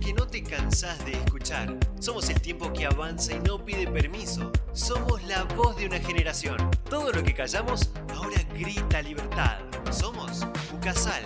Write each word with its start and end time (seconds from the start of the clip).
que 0.00 0.12
no 0.12 0.26
te 0.26 0.42
cansás 0.42 1.04
de 1.04 1.12
escuchar. 1.12 1.72
Somos 2.00 2.28
el 2.30 2.40
tiempo 2.40 2.72
que 2.72 2.84
avanza 2.84 3.32
y 3.32 3.38
no 3.38 3.64
pide 3.64 3.86
permiso. 3.86 4.50
Somos 4.72 5.22
la 5.24 5.44
voz 5.44 5.76
de 5.76 5.86
una 5.86 6.00
generación. 6.00 6.56
Todo 6.90 7.12
lo 7.12 7.22
que 7.22 7.32
callamos 7.32 7.90
ahora 8.12 8.42
grita 8.54 9.00
libertad. 9.02 9.58
Somos 9.92 10.44
Ucasal. 10.74 11.22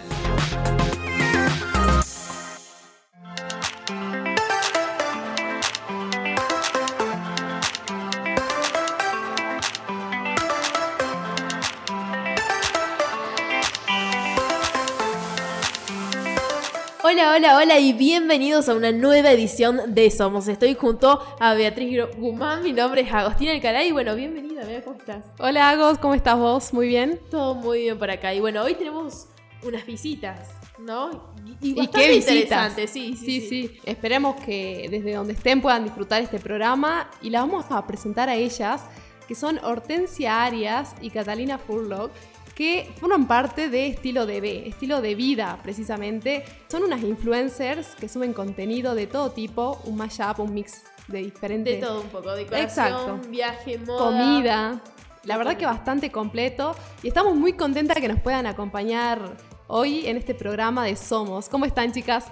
Hola, 17.35 17.57
hola, 17.57 17.63
hola 17.63 17.79
y 17.79 17.95
bienvenidos 17.95 18.69
a 18.69 18.75
una 18.75 18.93
nueva 18.93 19.31
edición 19.31 19.95
de 19.95 20.11
Somos. 20.11 20.49
Estoy 20.49 20.75
junto 20.75 21.19
a 21.41 21.55
Beatriz 21.55 21.99
Guzmán, 22.19 22.63
mi 22.63 22.75
nombre 22.75 23.01
es 23.01 23.11
Agostina 23.11 23.53
Alcalá 23.53 23.83
y 23.85 23.91
bueno, 23.91 24.15
bienvenida, 24.15 24.67
Bea, 24.67 24.85
¿cómo 24.85 24.99
estás? 24.99 25.25
Hola 25.39 25.71
Agos, 25.71 25.97
¿cómo 25.97 26.13
estás 26.13 26.39
vos? 26.39 26.75
Muy 26.75 26.89
bien. 26.89 27.19
Todo 27.31 27.55
muy 27.55 27.85
bien 27.85 27.99
por 27.99 28.11
acá 28.11 28.35
y 28.35 28.41
bueno, 28.41 28.63
hoy 28.63 28.75
tenemos 28.75 29.29
unas 29.63 29.87
visitas, 29.87 30.51
¿no? 30.79 31.33
¿Y, 31.63 31.73
bastante 31.73 32.01
qué 32.03 32.09
visitas? 32.11 32.35
interesantes, 32.35 32.91
sí 32.91 33.17
Sí, 33.17 33.41
sí, 33.41 33.81
Esperemos 33.87 34.37
que 34.45 34.89
desde 34.91 35.15
donde 35.15 35.33
estén 35.33 35.63
puedan 35.63 35.85
disfrutar 35.85 36.21
este 36.21 36.39
programa 36.39 37.09
y 37.23 37.31
las 37.31 37.41
vamos 37.41 37.65
a 37.71 37.87
presentar 37.87 38.29
a 38.29 38.35
ellas, 38.35 38.83
que 39.27 39.35
son 39.35 39.59
Hortensia 39.65 40.45
Arias 40.45 40.95
y 41.01 41.09
Catalina 41.09 41.57
Furlock, 41.57 42.11
que 42.55 42.93
forman 43.01 43.27
parte 43.27 43.69
de 43.69 43.87
Estilo 43.89 44.27
de 44.27 44.41
B, 44.41 44.69
estilo 44.69 45.01
de 45.01 45.15
vida 45.15 45.59
precisamente. 45.63 46.45
Son 46.69 46.83
unas 46.83 47.03
influencers 47.03 47.95
que 47.95 48.09
suben 48.09 48.33
contenido 48.33 48.95
de 48.95 49.07
todo 49.07 49.31
tipo, 49.31 49.81
un 49.85 49.97
mashup, 49.97 50.41
un 50.41 50.55
mix 50.55 50.83
de 51.09 51.19
diferentes... 51.19 51.81
De 51.81 51.87
todo 51.87 52.03
un 52.03 52.09
poco, 52.09 52.33
decoración, 52.35 52.65
Exacto. 52.65 53.21
viaje, 53.29 53.79
moda. 53.79 53.99
comida. 53.99 54.81
La 55.25 55.37
verdad 55.37 55.57
que 55.57 55.67
bastante 55.67 56.11
completo 56.11 56.75
y 57.03 57.09
estamos 57.09 57.35
muy 57.35 57.53
contentas 57.53 57.99
que 57.99 58.09
nos 58.09 58.21
puedan 58.21 58.47
acompañar 58.47 59.37
hoy 59.69 60.07
en 60.07 60.17
este 60.17 60.35
programa 60.35 60.85
de 60.85 60.97
Somos. 60.97 61.49
¿Cómo 61.49 61.65
están 61.65 61.93
chicas? 61.93 62.27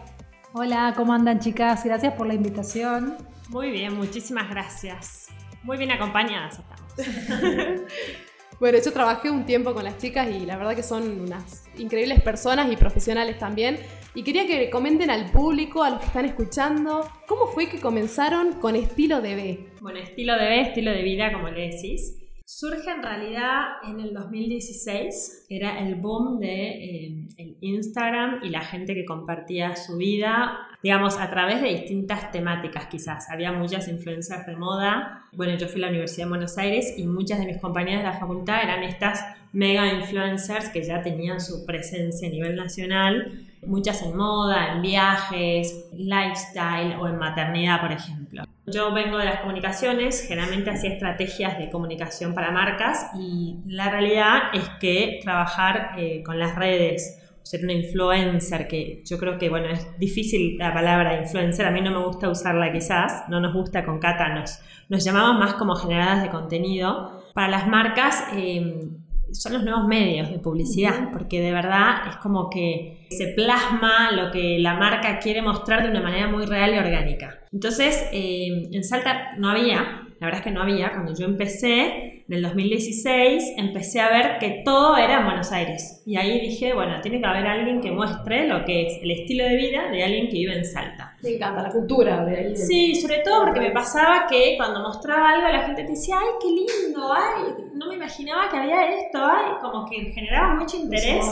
Hola, 0.52 0.94
¿cómo 0.96 1.12
andan 1.12 1.38
chicas? 1.38 1.84
Gracias 1.84 2.14
por 2.14 2.26
la 2.26 2.34
invitación. 2.34 3.16
Muy 3.48 3.70
bien, 3.70 3.96
muchísimas 3.96 4.50
gracias. 4.50 5.28
Muy 5.62 5.76
bien 5.76 5.92
acompañadas 5.92 6.58
estamos. 6.58 6.94
Bueno, 8.60 8.76
yo 8.84 8.92
trabajé 8.92 9.30
un 9.30 9.46
tiempo 9.46 9.72
con 9.72 9.84
las 9.84 9.96
chicas 9.96 10.28
y 10.30 10.44
la 10.44 10.58
verdad 10.58 10.76
que 10.76 10.82
son 10.82 11.18
unas 11.22 11.64
increíbles 11.78 12.20
personas 12.20 12.70
y 12.70 12.76
profesionales 12.76 13.38
también. 13.38 13.78
Y 14.14 14.22
quería 14.22 14.46
que 14.46 14.68
comenten 14.68 15.08
al 15.10 15.30
público, 15.30 15.82
a 15.82 15.88
los 15.88 16.00
que 16.00 16.06
están 16.06 16.26
escuchando, 16.26 17.08
¿cómo 17.26 17.46
fue 17.46 17.70
que 17.70 17.80
comenzaron 17.80 18.60
con 18.60 18.76
estilo 18.76 19.22
de 19.22 19.34
B? 19.34 19.66
Bueno, 19.80 19.98
estilo 20.00 20.34
vida, 20.34 20.60
estilo 20.60 20.90
de 20.90 21.02
vida, 21.02 21.32
como 21.32 21.48
le 21.48 21.70
decís. 21.70 22.18
Surge 22.44 22.90
en 22.90 23.02
realidad 23.02 23.62
en 23.88 23.98
el 23.98 24.12
2016, 24.12 25.46
era 25.48 25.78
el 25.78 25.94
boom 25.94 26.38
de 26.38 26.68
eh, 26.68 27.28
el 27.38 27.56
Instagram 27.62 28.40
y 28.42 28.50
la 28.50 28.60
gente 28.60 28.92
que 28.92 29.06
compartía 29.06 29.74
su 29.74 29.96
vida, 29.96 30.68
digamos, 30.82 31.18
a 31.18 31.28
través 31.28 31.60
de 31.60 31.68
distintas 31.68 32.30
temáticas 32.30 32.86
quizás. 32.86 33.30
Había 33.30 33.52
muchas 33.52 33.88
influencias 33.88 34.46
de 34.46 34.56
moda. 34.56 35.24
Bueno, 35.32 35.56
yo 35.56 35.68
fui 35.68 35.82
a 35.82 35.86
la 35.86 35.90
Universidad 35.90 36.26
de 36.26 36.30
Buenos 36.30 36.56
Aires 36.58 36.94
y 36.96 37.06
muchas 37.06 37.38
de 37.38 37.46
mis 37.46 37.58
compañeras 37.58 38.02
de 38.02 38.10
la 38.10 38.18
facultad 38.18 38.62
eran 38.62 38.82
estas 38.82 39.24
mega 39.52 39.92
influencers 39.92 40.68
que 40.68 40.82
ya 40.82 41.02
tenían 41.02 41.40
su 41.40 41.66
presencia 41.66 42.28
a 42.28 42.30
nivel 42.30 42.56
nacional, 42.56 43.46
muchas 43.66 44.02
en 44.02 44.16
moda, 44.16 44.72
en 44.72 44.82
viajes, 44.82 45.88
lifestyle 45.92 46.96
o 46.98 47.08
en 47.08 47.16
maternidad, 47.16 47.80
por 47.80 47.92
ejemplo. 47.92 48.44
Yo 48.66 48.92
vengo 48.92 49.18
de 49.18 49.24
las 49.24 49.40
comunicaciones, 49.40 50.24
generalmente 50.26 50.70
hacía 50.70 50.92
estrategias 50.92 51.58
de 51.58 51.70
comunicación 51.70 52.34
para 52.34 52.52
marcas 52.52 53.10
y 53.18 53.56
la 53.66 53.90
realidad 53.90 54.42
es 54.52 54.68
que 54.80 55.18
trabajar 55.22 55.92
eh, 55.98 56.22
con 56.22 56.38
las 56.38 56.54
redes, 56.54 57.19
ser 57.50 57.64
una 57.64 57.72
influencer, 57.72 58.68
que 58.68 59.02
yo 59.04 59.18
creo 59.18 59.36
que, 59.36 59.48
bueno, 59.48 59.70
es 59.70 59.98
difícil 59.98 60.56
la 60.56 60.72
palabra 60.72 61.20
influencer, 61.20 61.66
a 61.66 61.72
mí 61.72 61.80
no 61.80 61.90
me 61.90 62.06
gusta 62.06 62.28
usarla 62.28 62.70
quizás, 62.70 63.24
no 63.28 63.40
nos 63.40 63.52
gusta 63.52 63.84
con 63.84 63.98
Cata, 63.98 64.28
nos, 64.32 64.60
nos 64.88 65.02
llamamos 65.02 65.36
más 65.36 65.54
como 65.54 65.74
generadas 65.74 66.22
de 66.22 66.30
contenido. 66.30 67.24
Para 67.34 67.48
las 67.48 67.66
marcas 67.66 68.22
eh, 68.34 68.88
son 69.32 69.54
los 69.54 69.64
nuevos 69.64 69.88
medios 69.88 70.30
de 70.30 70.38
publicidad, 70.38 71.10
porque 71.12 71.40
de 71.40 71.50
verdad 71.50 72.06
es 72.08 72.16
como 72.18 72.48
que 72.50 73.08
se 73.10 73.32
plasma 73.34 74.12
lo 74.12 74.30
que 74.30 74.60
la 74.60 74.74
marca 74.74 75.18
quiere 75.18 75.42
mostrar 75.42 75.82
de 75.82 75.90
una 75.90 76.02
manera 76.02 76.28
muy 76.28 76.46
real 76.46 76.72
y 76.72 76.78
orgánica. 76.78 77.40
Entonces, 77.50 78.08
eh, 78.12 78.68
en 78.70 78.84
Salta 78.84 79.32
no 79.38 79.50
había, 79.50 80.06
la 80.20 80.26
verdad 80.26 80.38
es 80.38 80.44
que 80.44 80.52
no 80.52 80.62
había, 80.62 80.92
cuando 80.92 81.14
yo 81.18 81.26
empecé, 81.26 82.19
en 82.30 82.36
el 82.36 82.42
2016, 82.42 83.54
empecé 83.56 84.00
a 84.00 84.08
ver 84.08 84.38
que 84.38 84.62
todo 84.64 84.96
era 84.96 85.18
en 85.18 85.24
Buenos 85.24 85.50
Aires. 85.50 86.00
Y 86.06 86.16
ahí 86.16 86.40
dije, 86.40 86.72
bueno, 86.72 87.00
tiene 87.00 87.20
que 87.20 87.26
haber 87.26 87.44
alguien 87.44 87.80
que 87.80 87.90
muestre 87.90 88.46
lo 88.46 88.64
que 88.64 88.86
es 88.86 89.02
el 89.02 89.10
estilo 89.10 89.42
de 89.46 89.56
vida 89.56 89.90
de 89.90 90.04
alguien 90.04 90.28
que 90.28 90.34
vive 90.34 90.56
en 90.56 90.64
Salta. 90.64 91.16
Me 91.24 91.30
encanta 91.30 91.62
la 91.62 91.70
cultura 91.70 92.24
de 92.24 92.36
ahí. 92.36 92.56
Sí, 92.56 92.94
sobre 92.94 93.18
todo 93.18 93.46
porque 93.46 93.58
me 93.58 93.72
pasaba 93.72 94.28
que 94.28 94.54
cuando 94.56 94.80
mostraba 94.80 95.30
algo 95.30 95.48
la 95.48 95.66
gente 95.66 95.82
te 95.82 95.90
decía, 95.90 96.18
ay, 96.20 96.28
qué 96.40 96.48
lindo, 96.86 97.12
ay, 97.12 97.64
no 97.74 97.88
me 97.88 97.96
imaginaba 97.96 98.48
que 98.48 98.58
había 98.58 98.90
esto, 98.90 99.18
ay, 99.20 99.54
como 99.60 99.84
que 99.90 100.12
generaba 100.12 100.54
mucho 100.54 100.76
interés. 100.76 101.26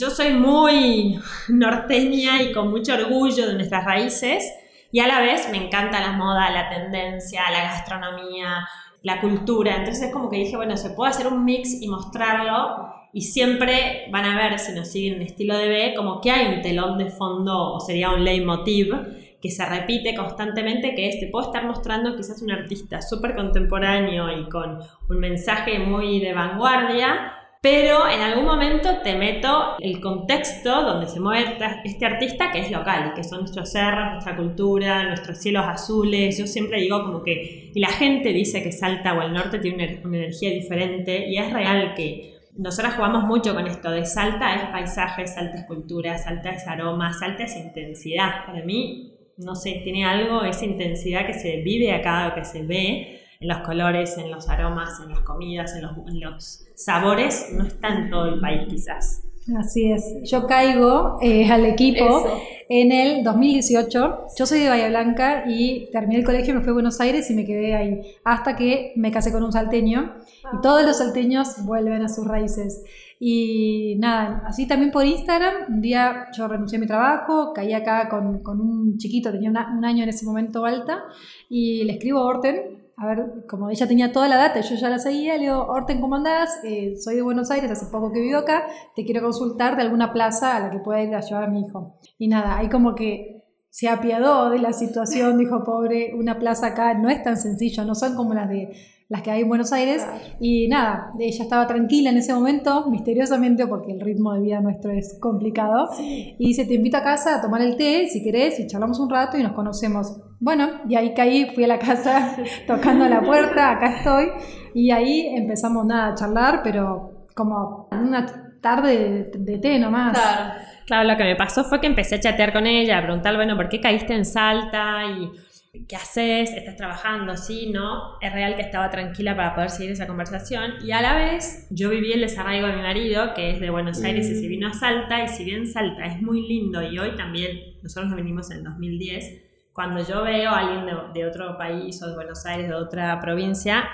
Yo 0.00 0.08
soy 0.08 0.32
muy 0.32 1.20
norteña 1.50 2.40
y 2.42 2.52
con 2.52 2.70
mucho 2.70 2.94
orgullo 2.94 3.48
de 3.48 3.52
nuestras 3.52 3.84
raíces 3.84 4.50
y 4.92 5.00
a 5.00 5.06
la 5.06 5.20
vez 5.20 5.50
me 5.50 5.58
encanta 5.58 6.00
la 6.00 6.12
moda, 6.12 6.48
la 6.48 6.70
tendencia, 6.70 7.42
la 7.50 7.64
gastronomía, 7.64 8.66
la 9.02 9.20
cultura. 9.20 9.76
Entonces 9.76 10.06
es 10.06 10.12
como 10.12 10.28
que 10.30 10.38
dije, 10.38 10.56
bueno, 10.56 10.76
se 10.76 10.90
puede 10.90 11.10
hacer 11.10 11.26
un 11.26 11.44
mix 11.44 11.80
y 11.80 11.88
mostrarlo 11.88 12.92
y 13.12 13.22
siempre 13.22 14.08
van 14.10 14.24
a 14.26 14.36
ver, 14.36 14.58
si 14.58 14.72
nos 14.72 14.88
siguen 14.88 15.14
en 15.14 15.22
estilo 15.22 15.56
de 15.56 15.68
B, 15.68 15.94
como 15.96 16.20
que 16.20 16.30
hay 16.30 16.54
un 16.54 16.62
telón 16.62 16.98
de 16.98 17.06
fondo 17.06 17.72
o 17.72 17.80
sería 17.80 18.10
un 18.10 18.24
leitmotiv 18.24 18.92
que 19.40 19.50
se 19.50 19.64
repite 19.64 20.14
constantemente, 20.14 20.94
que 20.94 21.08
es, 21.08 21.20
te 21.20 21.28
puedo 21.28 21.46
estar 21.46 21.64
mostrando 21.64 22.16
quizás 22.16 22.42
un 22.42 22.50
artista 22.50 23.00
súper 23.00 23.34
contemporáneo 23.34 24.30
y 24.38 24.48
con 24.48 24.80
un 25.08 25.18
mensaje 25.18 25.78
muy 25.78 26.20
de 26.20 26.32
vanguardia, 26.32 27.32
pero 27.62 28.08
en 28.08 28.20
algún 28.20 28.44
momento 28.44 28.98
te 29.02 29.16
meto 29.16 29.76
el 29.80 30.00
contexto 30.00 30.82
donde 30.82 31.08
se 31.08 31.20
mueve 31.20 31.56
este 31.84 32.06
artista 32.06 32.50
que 32.52 32.60
es 32.60 32.70
local, 32.70 33.12
que 33.14 33.24
son 33.24 33.40
nuestros 33.40 33.72
cerros, 33.72 34.12
nuestra 34.12 34.36
cultura, 34.36 35.04
nuestros 35.08 35.38
cielos 35.38 35.64
azules. 35.66 36.38
Yo 36.38 36.46
siempre 36.46 36.80
digo 36.80 37.02
como 37.02 37.22
que, 37.22 37.72
y 37.74 37.80
la 37.80 37.88
gente 37.88 38.32
dice 38.32 38.62
que 38.62 38.72
Salta 38.72 39.14
o 39.14 39.22
el 39.22 39.32
norte 39.32 39.58
tiene 39.58 39.98
una, 39.98 40.08
una 40.08 40.16
energía 40.18 40.50
diferente, 40.50 41.28
y 41.28 41.38
es 41.38 41.52
real 41.52 41.94
que 41.94 42.36
nosotras 42.58 42.94
jugamos 42.94 43.24
mucho 43.24 43.54
con 43.54 43.66
esto 43.66 43.90
de 43.90 44.06
Salta 44.06 44.54
es 44.54 44.70
paisaje, 44.70 45.26
Salta 45.26 45.58
es 45.58 45.66
cultura, 45.66 46.16
Salta 46.18 46.50
es 46.50 46.66
aroma, 46.66 47.12
Salta 47.12 47.44
es 47.44 47.56
intensidad. 47.56 48.46
Para 48.46 48.64
mí, 48.64 49.12
no 49.36 49.54
sé, 49.54 49.80
tiene 49.84 50.04
algo, 50.04 50.42
esa 50.42 50.64
intensidad 50.64 51.26
que 51.26 51.34
se 51.34 51.58
vive 51.58 51.92
acá, 51.92 52.32
que 52.34 52.44
se 52.44 52.62
ve 52.62 53.20
en 53.40 53.48
los 53.48 53.58
colores, 53.58 54.16
en 54.18 54.30
los 54.30 54.48
aromas, 54.48 55.00
en 55.00 55.10
las 55.10 55.20
comidas, 55.20 55.74
en 55.76 55.82
los, 55.82 55.92
en 56.08 56.20
los 56.20 56.66
sabores, 56.74 57.48
no 57.52 57.64
está 57.64 57.88
en 57.88 58.10
todo 58.10 58.26
el 58.26 58.40
país 58.40 58.62
quizás. 58.68 59.22
Así 59.56 59.92
es. 59.92 60.04
Yo 60.24 60.46
caigo 60.48 61.18
eh, 61.22 61.48
al 61.50 61.64
equipo 61.66 62.04
Eso. 62.04 62.38
en 62.68 62.90
el 62.90 63.22
2018. 63.22 64.18
Yo 64.36 64.44
soy 64.46 64.58
de 64.58 64.68
Bahía 64.68 64.88
Blanca 64.88 65.44
y 65.46 65.88
terminé 65.92 66.18
el 66.18 66.24
colegio, 66.24 66.52
me 66.52 66.60
fui 66.62 66.70
a 66.70 66.72
Buenos 66.72 67.00
Aires 67.00 67.30
y 67.30 67.34
me 67.34 67.44
quedé 67.46 67.76
ahí. 67.76 68.00
Hasta 68.24 68.56
que 68.56 68.92
me 68.96 69.12
casé 69.12 69.30
con 69.30 69.44
un 69.44 69.52
salteño. 69.52 70.14
Y 70.52 70.60
todos 70.62 70.82
los 70.84 70.98
salteños 70.98 71.64
vuelven 71.64 72.02
a 72.02 72.08
sus 72.08 72.26
raíces. 72.26 72.82
Y 73.20 73.94
nada, 74.00 74.42
así 74.46 74.66
también 74.66 74.90
por 74.90 75.04
Instagram. 75.04 75.54
Un 75.74 75.80
día 75.80 76.26
yo 76.36 76.48
renuncié 76.48 76.78
a 76.78 76.80
mi 76.80 76.86
trabajo, 76.88 77.52
caí 77.54 77.72
acá 77.72 78.08
con, 78.08 78.40
con 78.42 78.60
un 78.60 78.98
chiquito, 78.98 79.30
tenía 79.30 79.48
una- 79.50 79.72
un 79.78 79.84
año 79.84 80.02
en 80.02 80.08
ese 80.08 80.26
momento 80.26 80.64
alta. 80.64 81.04
Y 81.48 81.84
le 81.84 81.92
escribo 81.92 82.18
a 82.18 82.24
Orten. 82.26 82.85
A 82.98 83.06
ver, 83.06 83.44
como 83.46 83.68
ella 83.68 83.86
tenía 83.86 84.10
toda 84.10 84.26
la 84.26 84.36
data, 84.36 84.60
yo 84.60 84.74
ya 84.74 84.88
la 84.88 84.98
seguía, 84.98 85.34
le 85.34 85.42
digo, 85.42 85.66
Orten, 85.66 86.00
¿cómo 86.00 86.16
andás? 86.16 86.60
Eh, 86.64 86.96
soy 86.96 87.16
de 87.16 87.22
Buenos 87.22 87.50
Aires, 87.50 87.70
hace 87.70 87.86
poco 87.92 88.10
que 88.10 88.20
vivo 88.20 88.38
acá, 88.38 88.66
te 88.94 89.04
quiero 89.04 89.20
consultar 89.20 89.76
de 89.76 89.82
alguna 89.82 90.14
plaza 90.14 90.56
a 90.56 90.60
la 90.60 90.70
que 90.70 90.78
pueda 90.78 91.02
ir 91.02 91.14
a 91.14 91.20
llevar 91.20 91.44
a 91.44 91.48
mi 91.48 91.60
hijo. 91.60 91.98
Y 92.16 92.28
nada, 92.28 92.56
ahí 92.56 92.70
como 92.70 92.94
que 92.94 93.44
se 93.68 93.90
apiadó 93.90 94.48
de 94.48 94.60
la 94.60 94.72
situación, 94.72 95.36
dijo, 95.38 95.62
pobre, 95.62 96.14
una 96.14 96.38
plaza 96.38 96.68
acá 96.68 96.94
no 96.94 97.10
es 97.10 97.22
tan 97.22 97.36
sencillo, 97.36 97.84
no 97.84 97.94
son 97.94 98.16
como 98.16 98.32
las 98.32 98.48
de 98.48 98.70
las 99.10 99.20
que 99.20 99.30
hay 99.30 99.42
en 99.42 99.48
Buenos 99.48 99.74
Aires. 99.74 100.02
Y 100.40 100.66
nada, 100.68 101.12
ella 101.18 101.44
estaba 101.44 101.66
tranquila 101.66 102.08
en 102.08 102.16
ese 102.16 102.32
momento, 102.32 102.88
misteriosamente, 102.88 103.66
porque 103.66 103.92
el 103.92 104.00
ritmo 104.00 104.32
de 104.32 104.40
vida 104.40 104.62
nuestro 104.62 104.90
es 104.90 105.18
complicado. 105.20 105.90
Y 106.00 106.46
dice, 106.46 106.64
te 106.64 106.72
invito 106.72 106.96
a 106.96 107.02
casa 107.02 107.36
a 107.36 107.42
tomar 107.42 107.60
el 107.60 107.76
té, 107.76 108.08
si 108.08 108.22
querés, 108.22 108.58
y 108.58 108.66
charlamos 108.66 108.98
un 108.98 109.10
rato 109.10 109.36
y 109.36 109.42
nos 109.42 109.52
conocemos. 109.52 110.16
Bueno, 110.38 110.82
y 110.88 110.96
ahí 110.96 111.14
caí, 111.14 111.50
fui 111.54 111.64
a 111.64 111.68
la 111.68 111.78
casa 111.78 112.36
tocando 112.66 113.08
la 113.08 113.22
puerta, 113.22 113.72
acá 113.72 113.98
estoy. 113.98 114.28
Y 114.74 114.90
ahí 114.90 115.34
empezamos 115.34 115.86
nada 115.86 116.12
a 116.12 116.14
charlar, 116.14 116.60
pero 116.62 117.26
como 117.34 117.88
una 117.90 118.26
tarde 118.60 119.30
de, 119.32 119.38
de 119.38 119.58
té 119.58 119.78
nomás. 119.78 120.12
Claro. 120.12 120.66
Claro, 120.86 121.08
lo 121.08 121.16
que 121.16 121.24
me 121.24 121.34
pasó 121.34 121.64
fue 121.64 121.80
que 121.80 121.88
empecé 121.88 122.14
a 122.14 122.20
chatear 122.20 122.52
con 122.52 122.64
ella, 122.64 122.98
a 122.98 123.02
preguntarle, 123.02 123.38
bueno, 123.38 123.56
¿por 123.56 123.68
qué 123.68 123.80
caíste 123.80 124.14
en 124.14 124.24
Salta? 124.24 125.02
Y 125.04 125.84
¿qué 125.88 125.96
haces? 125.96 126.52
¿Estás 126.52 126.76
trabajando? 126.76 127.36
Sí, 127.36 127.70
no. 127.72 128.20
Es 128.20 128.32
real 128.32 128.54
que 128.54 128.62
estaba 128.62 128.88
tranquila 128.88 129.34
para 129.34 129.52
poder 129.56 129.70
seguir 129.70 129.90
esa 129.90 130.06
conversación. 130.06 130.74
Y 130.84 130.92
a 130.92 131.02
la 131.02 131.16
vez, 131.16 131.66
yo 131.70 131.90
viví 131.90 132.12
el 132.12 132.20
desarraigo 132.20 132.68
de 132.68 132.74
mi 132.74 132.82
marido, 132.82 133.34
que 133.34 133.50
es 133.50 133.60
de 133.60 133.68
Buenos 133.68 134.00
Aires 134.04 134.30
y 134.30 134.40
se 134.40 134.46
vino 134.46 134.68
a 134.68 134.74
Salta. 134.74 135.24
Y 135.24 135.28
si 135.28 135.44
bien 135.44 135.66
Salta 135.66 136.04
es 136.06 136.22
muy 136.22 136.46
lindo 136.46 136.80
y 136.80 136.96
hoy 137.00 137.16
también, 137.16 137.58
nosotros 137.82 138.06
nos 138.06 138.16
venimos 138.16 138.52
en 138.52 138.62
2010, 138.62 139.45
cuando 139.76 140.02
yo 140.02 140.22
veo 140.24 140.50
a 140.50 140.58
alguien 140.60 140.86
de, 140.86 140.94
de 141.14 141.26
otro 141.28 141.56
país 141.56 142.02
o 142.02 142.08
de 142.08 142.14
Buenos 142.16 142.44
Aires, 142.46 142.66
de 142.68 142.74
otra 142.74 143.20
provincia, 143.20 143.84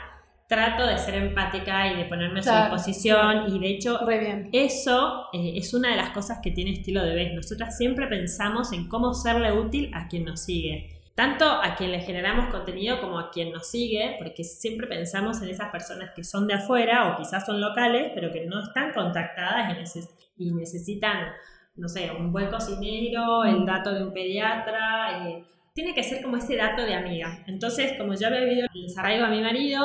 trato 0.48 0.86
de 0.86 0.96
ser 0.98 1.14
empática 1.16 1.88
y 1.92 1.96
de 1.96 2.04
ponerme 2.04 2.40
a 2.40 2.42
su 2.42 2.48
Claro. 2.50 2.74
disposición. 2.74 3.44
Y 3.54 3.58
de 3.58 3.68
hecho, 3.68 3.98
bien. 4.06 4.48
eso 4.52 5.26
eh, 5.32 5.54
es 5.56 5.74
una 5.74 5.90
de 5.90 5.96
las 5.96 6.10
cosas 6.10 6.38
que 6.42 6.50
tiene 6.52 6.72
estilo 6.72 7.02
de 7.02 7.14
vez. 7.14 7.34
Nosotras 7.34 7.76
siempre 7.76 8.06
pensamos 8.06 8.72
en 8.72 8.88
cómo 8.88 9.12
serle 9.12 9.50
útil 9.52 9.90
a 9.94 10.08
quien 10.08 10.24
nos 10.24 10.40
sigue. 10.44 10.88
Tanto 11.14 11.44
a 11.46 11.74
quien 11.74 11.90
le 11.92 12.00
generamos 12.00 12.46
contenido 12.50 12.98
como 13.00 13.18
a 13.18 13.30
quien 13.30 13.52
nos 13.52 13.66
sigue, 13.70 14.16
porque 14.18 14.44
siempre 14.44 14.86
pensamos 14.86 15.42
en 15.42 15.50
esas 15.50 15.70
personas 15.70 16.10
que 16.16 16.24
son 16.24 16.46
de 16.46 16.54
afuera 16.54 17.08
o 17.08 17.16
quizás 17.18 17.44
son 17.44 17.60
locales, 17.60 18.12
pero 18.14 18.30
que 18.30 18.46
no 18.46 18.62
están 18.62 18.92
contactadas 18.92 19.70
y, 19.76 19.80
neces- 19.82 20.14
y 20.38 20.52
necesitan, 20.52 21.28
no 21.76 21.88
sé, 21.88 22.10
un 22.10 22.32
buen 22.32 22.48
cocinero, 22.50 23.44
el 23.44 23.66
dato 23.66 23.92
de 23.92 24.04
un 24.04 24.12
pediatra. 24.12 25.28
eh, 25.28 25.44
tiene 25.74 25.94
que 25.94 26.02
ser 26.02 26.22
como 26.22 26.36
ese 26.36 26.56
dato 26.56 26.82
de 26.84 26.94
amiga. 26.94 27.44
Entonces, 27.46 27.92
como 27.98 28.14
yo 28.14 28.26
había 28.26 28.40
vivido 28.40 28.66
el 28.74 28.82
desarraigo 28.82 29.24
a 29.24 29.28
mi 29.30 29.40
marido, 29.40 29.82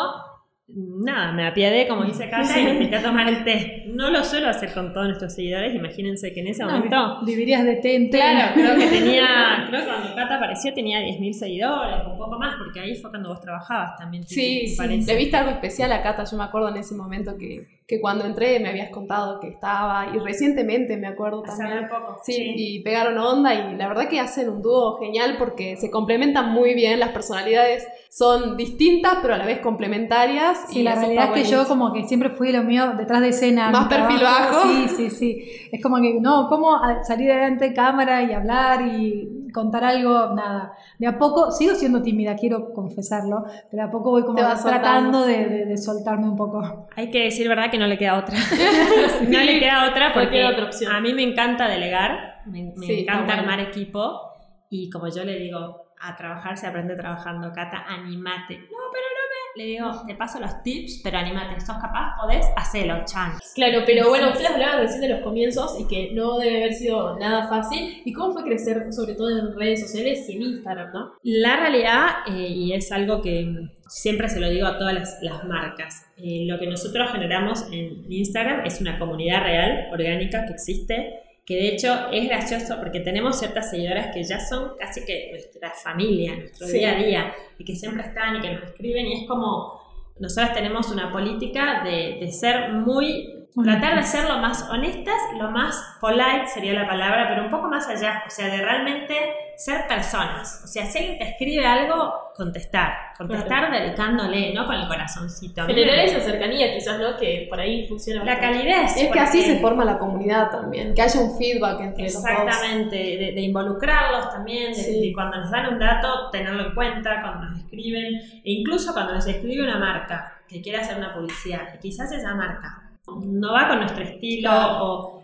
nada, 0.67 1.31
me 1.31 1.47
apiadé, 1.47 1.87
como 1.87 2.03
dice 2.03 2.29
Cata, 2.29 2.59
y 2.59 2.63
me 2.63 2.71
invité 2.71 2.97
a 2.97 3.01
tomar 3.03 3.27
el 3.29 3.43
té. 3.45 3.85
No 3.87 4.11
lo 4.11 4.23
suelo 4.23 4.49
hacer 4.49 4.73
con 4.73 4.91
todos 4.93 5.07
nuestros 5.07 5.33
seguidores, 5.33 5.73
imagínense 5.73 6.33
que 6.33 6.41
en 6.41 6.47
ese 6.47 6.65
momento... 6.65 7.21
Vivirías 7.25 7.63
de 7.63 7.77
té 7.77 7.95
en 7.95 8.09
té. 8.09 8.17
Claro, 8.17 8.53
creo 8.53 8.75
que 8.77 8.87
tenía, 8.87 9.65
creo 9.69 9.81
que 9.81 9.87
cuando 9.87 10.15
Cata 10.15 10.35
apareció 10.35 10.73
tenía 10.73 10.99
10.000 10.99 11.33
seguidores, 11.33 12.05
un 12.05 12.17
poco 12.17 12.37
más, 12.37 12.55
porque 12.57 12.81
ahí 12.81 12.95
fue 12.95 13.09
cuando 13.09 13.29
vos 13.29 13.39
trabajabas 13.39 13.95
también. 13.97 14.23
¿te- 14.23 14.29
Sí, 14.35 14.67
sí. 14.67 15.03
Le 15.05 15.15
viste 15.15 15.37
algo 15.37 15.51
especial 15.51 15.91
a 15.93 16.01
Cata, 16.01 16.25
yo 16.29 16.37
me 16.37 16.43
acuerdo 16.43 16.69
en 16.69 16.77
ese 16.77 16.95
momento 16.95 17.37
que, 17.37 17.76
que 17.87 18.01
cuando 18.01 18.25
entré 18.25 18.59
me 18.59 18.67
habías 18.67 18.89
contado 18.89 19.39
que 19.39 19.47
estaba, 19.47 20.07
y 20.13 20.19
recientemente 20.19 20.97
me 20.97 21.07
acuerdo 21.07 21.41
Hace 21.45 21.63
también. 21.63 21.87
poco. 21.87 22.17
Sí, 22.21 22.53
y 22.55 22.83
pegaron 22.83 23.17
onda 23.17 23.53
y 23.55 23.75
la 23.77 23.87
verdad 23.87 24.09
que 24.09 24.19
hacen 24.19 24.49
un 24.49 24.61
dúo 24.61 24.97
genial 24.99 25.35
porque 25.39 25.77
se 25.77 25.89
complementan 25.89 26.51
muy 26.51 26.73
bien, 26.73 26.99
las 26.99 27.11
personalidades 27.11 27.87
son 28.09 28.57
distintas 28.57 29.19
pero 29.21 29.35
a 29.35 29.37
la 29.37 29.45
vez 29.45 29.59
complementarias. 29.59 30.65
Sí, 30.69 30.79
y 30.79 30.83
la 30.83 30.95
realidad 30.95 31.29
es 31.35 31.43
que 31.43 31.49
yo 31.49 31.65
como 31.67 31.93
que 31.93 32.03
siempre 32.03 32.31
fui 32.31 32.51
lo 32.51 32.63
mío 32.63 32.93
detrás 32.97 33.21
de 33.21 33.29
escena. 33.29 33.69
Más 33.71 33.87
perfil 33.87 34.19
trabajo, 34.19 34.55
bajo. 34.55 34.67
Sí, 34.67 34.87
sí, 34.95 35.09
sí. 35.09 35.69
Es 35.71 35.81
como 35.81 36.01
que, 36.01 36.19
no, 36.19 36.47
¿cómo 36.49 36.77
salir 37.03 37.31
adelante 37.31 37.69
de 37.69 37.73
cámara 37.73 38.21
y 38.23 38.33
hablar 38.33 38.81
y 38.81 39.36
contar 39.57 39.83
algo? 39.83 40.33
Nada. 40.35 40.73
De 40.99 41.07
a 41.07 41.17
poco, 41.17 41.51
sigo 41.51 41.73
siendo 41.75 42.01
tímida, 42.01 42.35
quiero 42.35 42.71
confesarlo, 42.73 43.43
pero 43.69 43.83
de 43.83 43.89
a 43.89 43.91
poco 43.91 44.11
voy 44.11 44.23
como 44.23 44.41
vas 44.41 44.63
tratando 44.63 45.25
de, 45.25 45.45
de- 45.47 45.65
de 45.65 45.77
soltarme 45.77 46.27
un 46.29 46.35
poco. 46.35 46.87
Hay 46.95 47.09
que 47.09 47.23
decir 47.23 47.47
verdad 47.49 47.71
que 47.71 47.77
no 47.77 47.87
le 47.87 47.97
queda 47.97 48.17
otra. 48.19 48.35
no 49.27 49.39
le 49.39 49.59
queda 49.59 49.89
otra 49.89 50.13
porque 50.13 50.45
otra 50.45 50.65
opción. 50.65 50.91
a 50.95 51.01
mí 51.01 51.13
me 51.13 51.23
encanta 51.23 51.67
delegar, 51.67 52.41
me, 52.45 52.71
me 52.75 52.85
Sí, 52.87 52.99
encanta 53.01 53.25
bueno. 53.35 53.41
armar 53.41 53.59
equipo 53.59 54.21
y 54.69 54.89
como 54.89 55.07
yo 55.07 55.23
le 55.23 55.37
digo, 55.39 55.85
a 55.99 56.15
trabajar 56.15 56.57
se 56.57 56.67
aprende 56.67 56.95
trabajando. 56.95 57.51
Cata, 57.53 57.83
animate. 57.87 58.57
No, 58.59 58.77
pero. 58.93 59.16
Le 59.57 59.65
digo, 59.65 59.89
te 60.05 60.13
paso 60.13 60.39
los 60.39 60.61
tips, 60.61 61.01
pero 61.03 61.17
animate. 61.17 61.59
¿Sos 61.61 61.77
capaz? 61.77 62.15
¿Podés? 62.21 62.45
Hacelo, 62.55 63.03
chance. 63.05 63.43
Claro, 63.55 63.79
pero 63.87 64.07
bueno, 64.07 64.29
ustedes 64.29 64.51
hablaban 64.51 64.81
recién 64.81 65.01
de 65.01 65.09
los 65.09 65.21
comienzos 65.21 65.79
y 65.79 65.87
que 65.87 66.13
no 66.13 66.37
debe 66.37 66.57
haber 66.57 66.73
sido 66.75 67.17
nada 67.17 67.47
fácil. 67.47 68.03
¿Y 68.05 68.13
cómo 68.13 68.33
fue 68.33 68.43
crecer, 68.43 68.93
sobre 68.93 69.15
todo 69.15 69.31
en 69.31 69.57
redes 69.57 69.81
sociales 69.81 70.29
y 70.29 70.35
en 70.35 70.43
Instagram, 70.43 70.93
no? 70.93 71.13
La 71.23 71.57
realidad, 71.57 72.07
eh, 72.27 72.49
y 72.49 72.73
es 72.73 72.91
algo 72.91 73.19
que 73.23 73.51
siempre 73.87 74.29
se 74.29 74.39
lo 74.39 74.47
digo 74.47 74.67
a 74.67 74.77
todas 74.77 74.93
las, 74.93 75.17
las 75.23 75.43
marcas, 75.45 76.05
eh, 76.17 76.45
lo 76.47 76.59
que 76.59 76.67
nosotros 76.67 77.09
generamos 77.11 77.65
en 77.71 78.05
Instagram 78.11 78.63
es 78.63 78.79
una 78.79 78.99
comunidad 78.99 79.41
real, 79.41 79.87
orgánica, 79.91 80.45
que 80.45 80.53
existe, 80.53 81.26
que 81.47 81.55
de 81.55 81.67
hecho 81.69 82.09
es 82.11 82.27
gracioso 82.27 82.75
porque 82.77 82.99
tenemos 82.99 83.39
ciertas 83.39 83.69
seguidoras 83.69 84.13
que 84.13 84.21
ya 84.21 84.37
son 84.37 84.73
casi 84.77 85.05
que 85.05 85.29
nuestra 85.31 85.71
familia, 85.71 86.35
nuestro 86.35 86.67
Sí. 86.67 86.79
día 86.79 86.91
a 86.91 86.95
día, 87.01 87.33
y 87.57 87.63
que 87.63 87.73
siempre 87.73 88.03
están 88.03 88.35
y 88.35 88.41
que 88.41 88.51
nos 88.53 88.63
escriben, 88.63 89.05
y 89.07 89.21
es 89.21 89.27
como, 89.29 89.81
nosotros 90.19 90.53
tenemos 90.53 90.91
una 90.91 91.09
política 91.11 91.83
de, 91.85 92.17
de 92.19 92.31
ser 92.33 92.73
muy... 92.73 93.36
Tratar 93.63 93.95
de 93.95 94.03
ser 94.03 94.25
lo 94.29 94.37
más 94.37 94.69
honestas, 94.69 95.15
lo 95.39 95.49
más 95.51 95.97
polite 95.99 96.47
sería 96.53 96.73
la 96.73 96.87
palabra, 96.87 97.27
pero 97.29 97.43
un 97.45 97.49
poco 97.51 97.67
más 97.69 97.87
allá, 97.87 98.23
o 98.27 98.29
sea, 98.29 98.47
de 98.47 98.57
realmente 98.61 99.15
ser 99.57 99.87
personas. 99.87 100.61
O 100.63 100.67
sea, 100.67 100.85
si 100.85 100.99
alguien 100.99 101.17
te 101.17 101.29
escribe 101.31 101.65
algo, 101.65 102.13
contestar. 102.35 102.93
Contestar 103.17 103.71
dedicándole, 103.71 104.53
no 104.53 104.67
con 104.67 104.75
el 104.75 104.87
corazoncito. 104.87 105.65
Generar 105.65 105.95
me- 105.95 106.05
esa 106.05 106.19
cercanía, 106.21 106.71
quizás, 106.75 106.99
¿no? 106.99 107.17
Que 107.17 107.47
por 107.49 107.59
ahí 107.59 107.87
funciona 107.87 108.23
La 108.23 108.33
bastante. 108.35 108.59
calidez. 108.59 108.97
Es 108.97 109.11
que 109.11 109.19
así 109.19 109.41
se 109.41 109.59
forma 109.59 109.83
la 109.83 109.97
comunidad 109.97 110.51
también, 110.51 110.93
que 110.93 111.01
haya 111.01 111.19
un 111.19 111.35
feedback 111.37 111.79
entre 111.81 112.03
los 112.03 112.13
dos. 112.13 112.23
Exactamente, 112.25 112.95
de, 112.95 113.31
de 113.33 113.41
involucrarlos 113.41 114.29
también, 114.29 114.67
de, 114.73 114.75
Sí. 114.75 115.07
de 115.07 115.13
cuando 115.13 115.37
nos 115.37 115.49
dan 115.49 115.73
un 115.73 115.79
dato, 115.79 116.29
tenerlo 116.29 116.67
en 116.67 116.75
cuenta, 116.75 117.21
cuando 117.21 117.49
nos 117.49 117.57
escriben, 117.59 118.13
e 118.15 118.41
incluso 118.51 118.93
cuando 118.93 119.13
nos 119.15 119.25
escribe 119.25 119.63
una 119.63 119.79
marca 119.79 120.33
que 120.47 120.61
quiere 120.61 120.77
hacer 120.77 120.97
una 120.97 121.13
publicidad, 121.15 121.79
quizás 121.81 122.11
esa 122.11 122.35
marca 122.35 122.83
no 123.07 123.53
va 123.53 123.67
con 123.69 123.79
nuestro 123.79 124.03
estilo, 124.03 124.49
Claro. 124.49 124.83
o, 124.85 125.17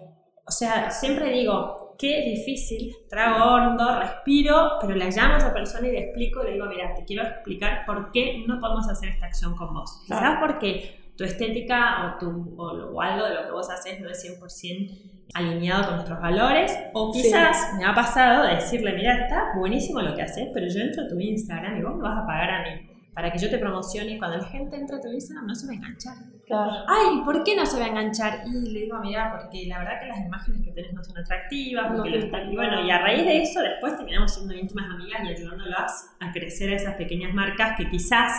o 0.45 0.51
sea, 0.51 0.89
siempre 0.91 1.29
digo, 1.31 1.95
qué 1.97 2.21
difícil, 2.21 2.95
trago 3.09 3.43
hondo, 3.53 3.99
respiro, 3.99 4.73
pero 4.81 4.95
la 4.95 5.05
llamo 5.05 5.35
a 5.35 5.37
esa 5.37 5.53
persona 5.53 5.87
y 5.87 5.91
le 5.91 5.99
explico, 5.99 6.43
le 6.43 6.53
digo, 6.53 6.65
mira, 6.65 6.93
te 6.95 7.05
quiero 7.05 7.23
explicar 7.23 7.85
por 7.85 8.11
qué 8.11 8.43
no 8.47 8.59
podemos 8.59 8.89
hacer 8.89 9.09
esta 9.09 9.27
acción 9.27 9.55
con 9.55 9.73
vos. 9.73 10.01
Quizás 10.05 10.19
Claro. 10.19 10.39
porque 10.41 11.11
tu 11.17 11.23
estética 11.23 12.15
o, 12.15 12.19
tu, 12.19 12.55
o, 12.57 12.99
algo 13.01 13.25
de 13.27 13.35
lo 13.35 13.45
que 13.45 13.51
vos 13.51 13.69
haces 13.69 13.99
no 14.01 14.09
es 14.09 14.19
100% 14.25 14.91
alineado 15.35 15.83
con 15.85 15.93
nuestros 15.95 16.19
valores, 16.19 16.77
o 16.93 17.13
Sí. 17.13 17.21
quizás 17.23 17.73
me 17.77 17.85
ha 17.85 17.93
pasado 17.93 18.43
de 18.47 18.55
decirle, 18.55 18.93
mira, 18.93 19.13
está 19.23 19.51
buenísimo 19.55 20.01
lo 20.01 20.15
que 20.15 20.23
haces, 20.23 20.49
pero 20.53 20.67
yo 20.67 20.79
entro 20.81 21.03
a 21.03 21.07
tu 21.07 21.19
Instagram 21.19 21.77
y 21.77 21.83
vos 21.83 21.95
me 21.95 22.01
vas 22.03 22.23
a 22.23 22.25
pagar 22.25 22.49
a 22.51 22.61
mí 22.63 22.89
para 23.13 23.31
que 23.31 23.37
yo 23.39 23.49
te 23.49 23.57
promocione 23.57 24.11
y 24.13 24.17
cuando 24.17 24.37
la 24.37 24.45
gente 24.45 24.75
entra 24.75 24.97
a 24.97 25.01
tu 25.01 25.07
Instagram 25.11 25.45
no 25.47 25.53
se 25.55 25.67
va 25.67 25.73
a 25.73 25.75
enganchar. 25.75 26.15
Claro. 26.47 26.71
Ay, 26.87 27.21
¿por 27.23 27.43
qué 27.43 27.55
no 27.55 27.65
se 27.65 27.79
va 27.79 27.85
a 27.85 27.89
enganchar? 27.89 28.41
Y 28.47 28.69
le 28.71 28.79
digo, 28.81 28.97
mira, 28.99 29.31
porque 29.37 29.65
la 29.67 29.79
verdad 29.79 29.99
que 30.01 30.07
las 30.07 30.19
imágenes 30.25 30.61
que 30.63 30.71
tenés 30.71 30.93
no 30.93 31.03
son 31.03 31.17
atractivas, 31.17 31.91
No 31.93 32.03
lo 32.05 32.15
están- 32.17 32.51
y 32.51 32.55
bueno, 32.55 32.81
y 32.85 32.89
a 32.91 32.99
raíz 32.99 33.23
de 33.25 33.41
eso 33.43 33.61
después 33.61 33.95
terminamos 33.97 34.33
siendo 34.33 34.53
íntimas 34.53 34.85
amigas 34.89 35.21
y 35.23 35.27
ayudándolas 35.29 36.15
a 36.19 36.31
crecer 36.31 36.71
a 36.71 36.75
esas 36.75 36.95
pequeñas 36.95 37.33
marcas 37.33 37.77
que 37.77 37.89
quizás 37.89 38.31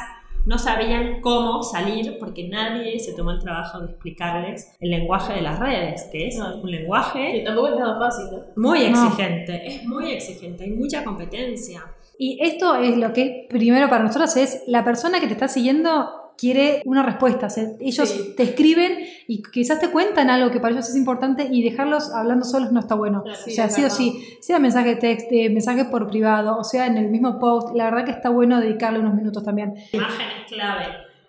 no 0.45 0.59
sabían 0.59 1.23
cómo 1.23 1.63
salir 1.63 2.19
porque 2.19 2.49
nadie 2.49 2.99
se 3.01 3.15
tomó 3.15 3.31
el 3.31 3.39
trabajo 3.39 3.81
de 3.81 3.87
explicarles 3.93 4.77
el 4.81 4.91
lenguaje 4.91 5.33
de 5.33 5.41
las 5.41 5.59
redes, 5.59 6.07
que 6.13 6.27
es 6.29 6.37
No. 6.37 6.57
un 6.59 6.71
lenguaje 6.71 7.33
Que 7.33 7.41
tampoco 7.41 7.69
es 7.69 7.77
nada 7.79 7.99
fácil, 7.99 8.27
¿no? 8.31 8.43
muy 8.57 8.81
No. 8.91 9.07
exigente, 9.07 9.67
es 9.67 9.85
muy 9.87 10.11
exigente, 10.13 10.65
hay 10.65 10.73
mucha 10.73 11.03
competencia. 11.03 11.83
Y 12.19 12.39
esto 12.43 12.77
es 12.77 12.97
lo 12.97 13.13
que 13.13 13.47
primero 13.51 13.89
para 13.89 14.05
nosotros 14.05 14.37
es 14.37 14.63
la 14.67 14.85
persona 14.85 15.21
que 15.21 15.27
te 15.27 15.33
está 15.33 15.49
siguiendo 15.49 16.21
quiere 16.37 16.83
una 16.85 17.03
respuesta. 17.05 17.47
O 17.47 17.51
sea, 17.51 17.65
ellos 17.81 18.09
Sí. 18.09 18.35
te 18.37 18.43
escriben 18.43 18.99
y 19.29 19.41
quizás 19.43 19.79
te 19.81 19.91
cuentan 19.91 20.31
algo 20.31 20.51
que 20.51 20.59
para 20.61 20.73
ellos 20.75 20.89
es 20.89 20.97
importante 20.97 21.47
y 21.51 21.63
dejarlos 21.63 22.13
hablando 22.13 22.45
solos 22.45 22.73
no 22.73 22.81
está 22.81 22.97
bueno. 22.97 23.23
Claro, 23.23 23.39
o 23.39 23.43
sí, 23.43 23.53
sea, 23.53 23.69
sí 23.71 23.85
o 23.85 23.91
sí, 23.91 24.21
sea 24.41 24.59
mensaje 24.59 24.91
de 24.91 24.97
texto, 24.97 25.29
eh, 25.33 25.49
mensaje 25.51 25.85
por 25.85 26.09
privado, 26.09 26.57
o 26.59 26.65
sea, 26.65 26.87
en 26.87 26.97
el 26.99 27.09
mismo 27.09 27.39
post, 27.39 27.75
la 27.77 27.85
verdad 27.85 28.05
que 28.05 28.11
está 28.11 28.31
bueno 28.31 28.61
dedicarle 28.61 28.99
unos 28.99 29.15
minutos 29.15 29.45
también. 29.45 29.75
Imagen 29.93 30.27
es 30.45 30.53
clave. 30.53 30.85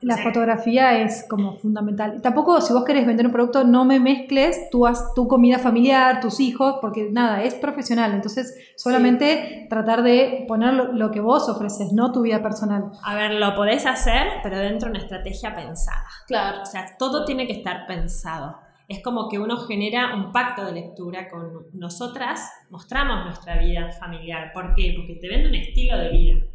La 0.06 0.18
Sí. 0.18 0.24
fotografía 0.24 1.00
es 1.02 1.26
como 1.28 1.56
fundamental. 1.56 2.22
Tampoco, 2.22 2.62
si 2.62 2.74
vos 2.74 2.86
querés 2.86 3.08
vender 3.08 3.26
un 3.26 3.32
producto, 3.32 3.64
no 3.64 3.86
me 3.86 4.00
mezcles 4.00 4.70
tu, 4.70 4.86
tu 5.16 5.28
comida 5.28 5.58
familiar, 5.58 6.20
tus 6.22 6.40
hijos, 6.40 6.76
porque 6.80 7.10
nada, 7.12 7.42
es 7.44 7.56
profesional. 7.56 8.14
Entonces, 8.14 8.56
solamente 8.78 9.66
tratar 9.70 10.04
de 10.04 10.46
poner 10.48 10.74
lo, 10.76 10.94
lo 10.94 11.10
que 11.12 11.22
vos 11.22 11.50
ofreces, 11.50 11.92
no 11.92 12.12
tu 12.12 12.22
vida 12.22 12.42
personal. 12.44 12.92
A 13.04 13.16
ver, 13.16 13.32
lo 13.34 13.56
podés 13.56 13.86
hacer, 13.86 14.28
pero 14.44 14.60
dentro 14.60 14.88
de 14.90 14.92
una 14.92 15.00
estrategia 15.04 15.56
pensada. 15.56 16.06
Claro. 16.28 16.62
O 16.62 16.66
sea, 16.66 16.86
todo 17.00 17.26
tiene 17.26 17.48
que 17.48 17.54
estar 17.54 17.88
pensado. 17.88 18.58
Es 18.88 19.02
como 19.02 19.28
que 19.30 19.40
uno 19.40 19.58
genera 19.58 20.14
un 20.16 20.32
pacto 20.32 20.64
de 20.66 20.74
lectura 20.74 21.28
con 21.30 21.66
nosotras, 21.74 22.40
mostramos 22.70 23.26
nuestra 23.26 23.58
vida 23.58 23.90
familiar. 24.00 24.52
¿Por 24.54 24.76
qué? 24.76 24.94
Porque 24.96 25.16
te 25.20 25.28
vende 25.28 25.50
un 25.50 25.56
estilo 25.56 25.98
de 25.98 26.10
vida. 26.10 26.46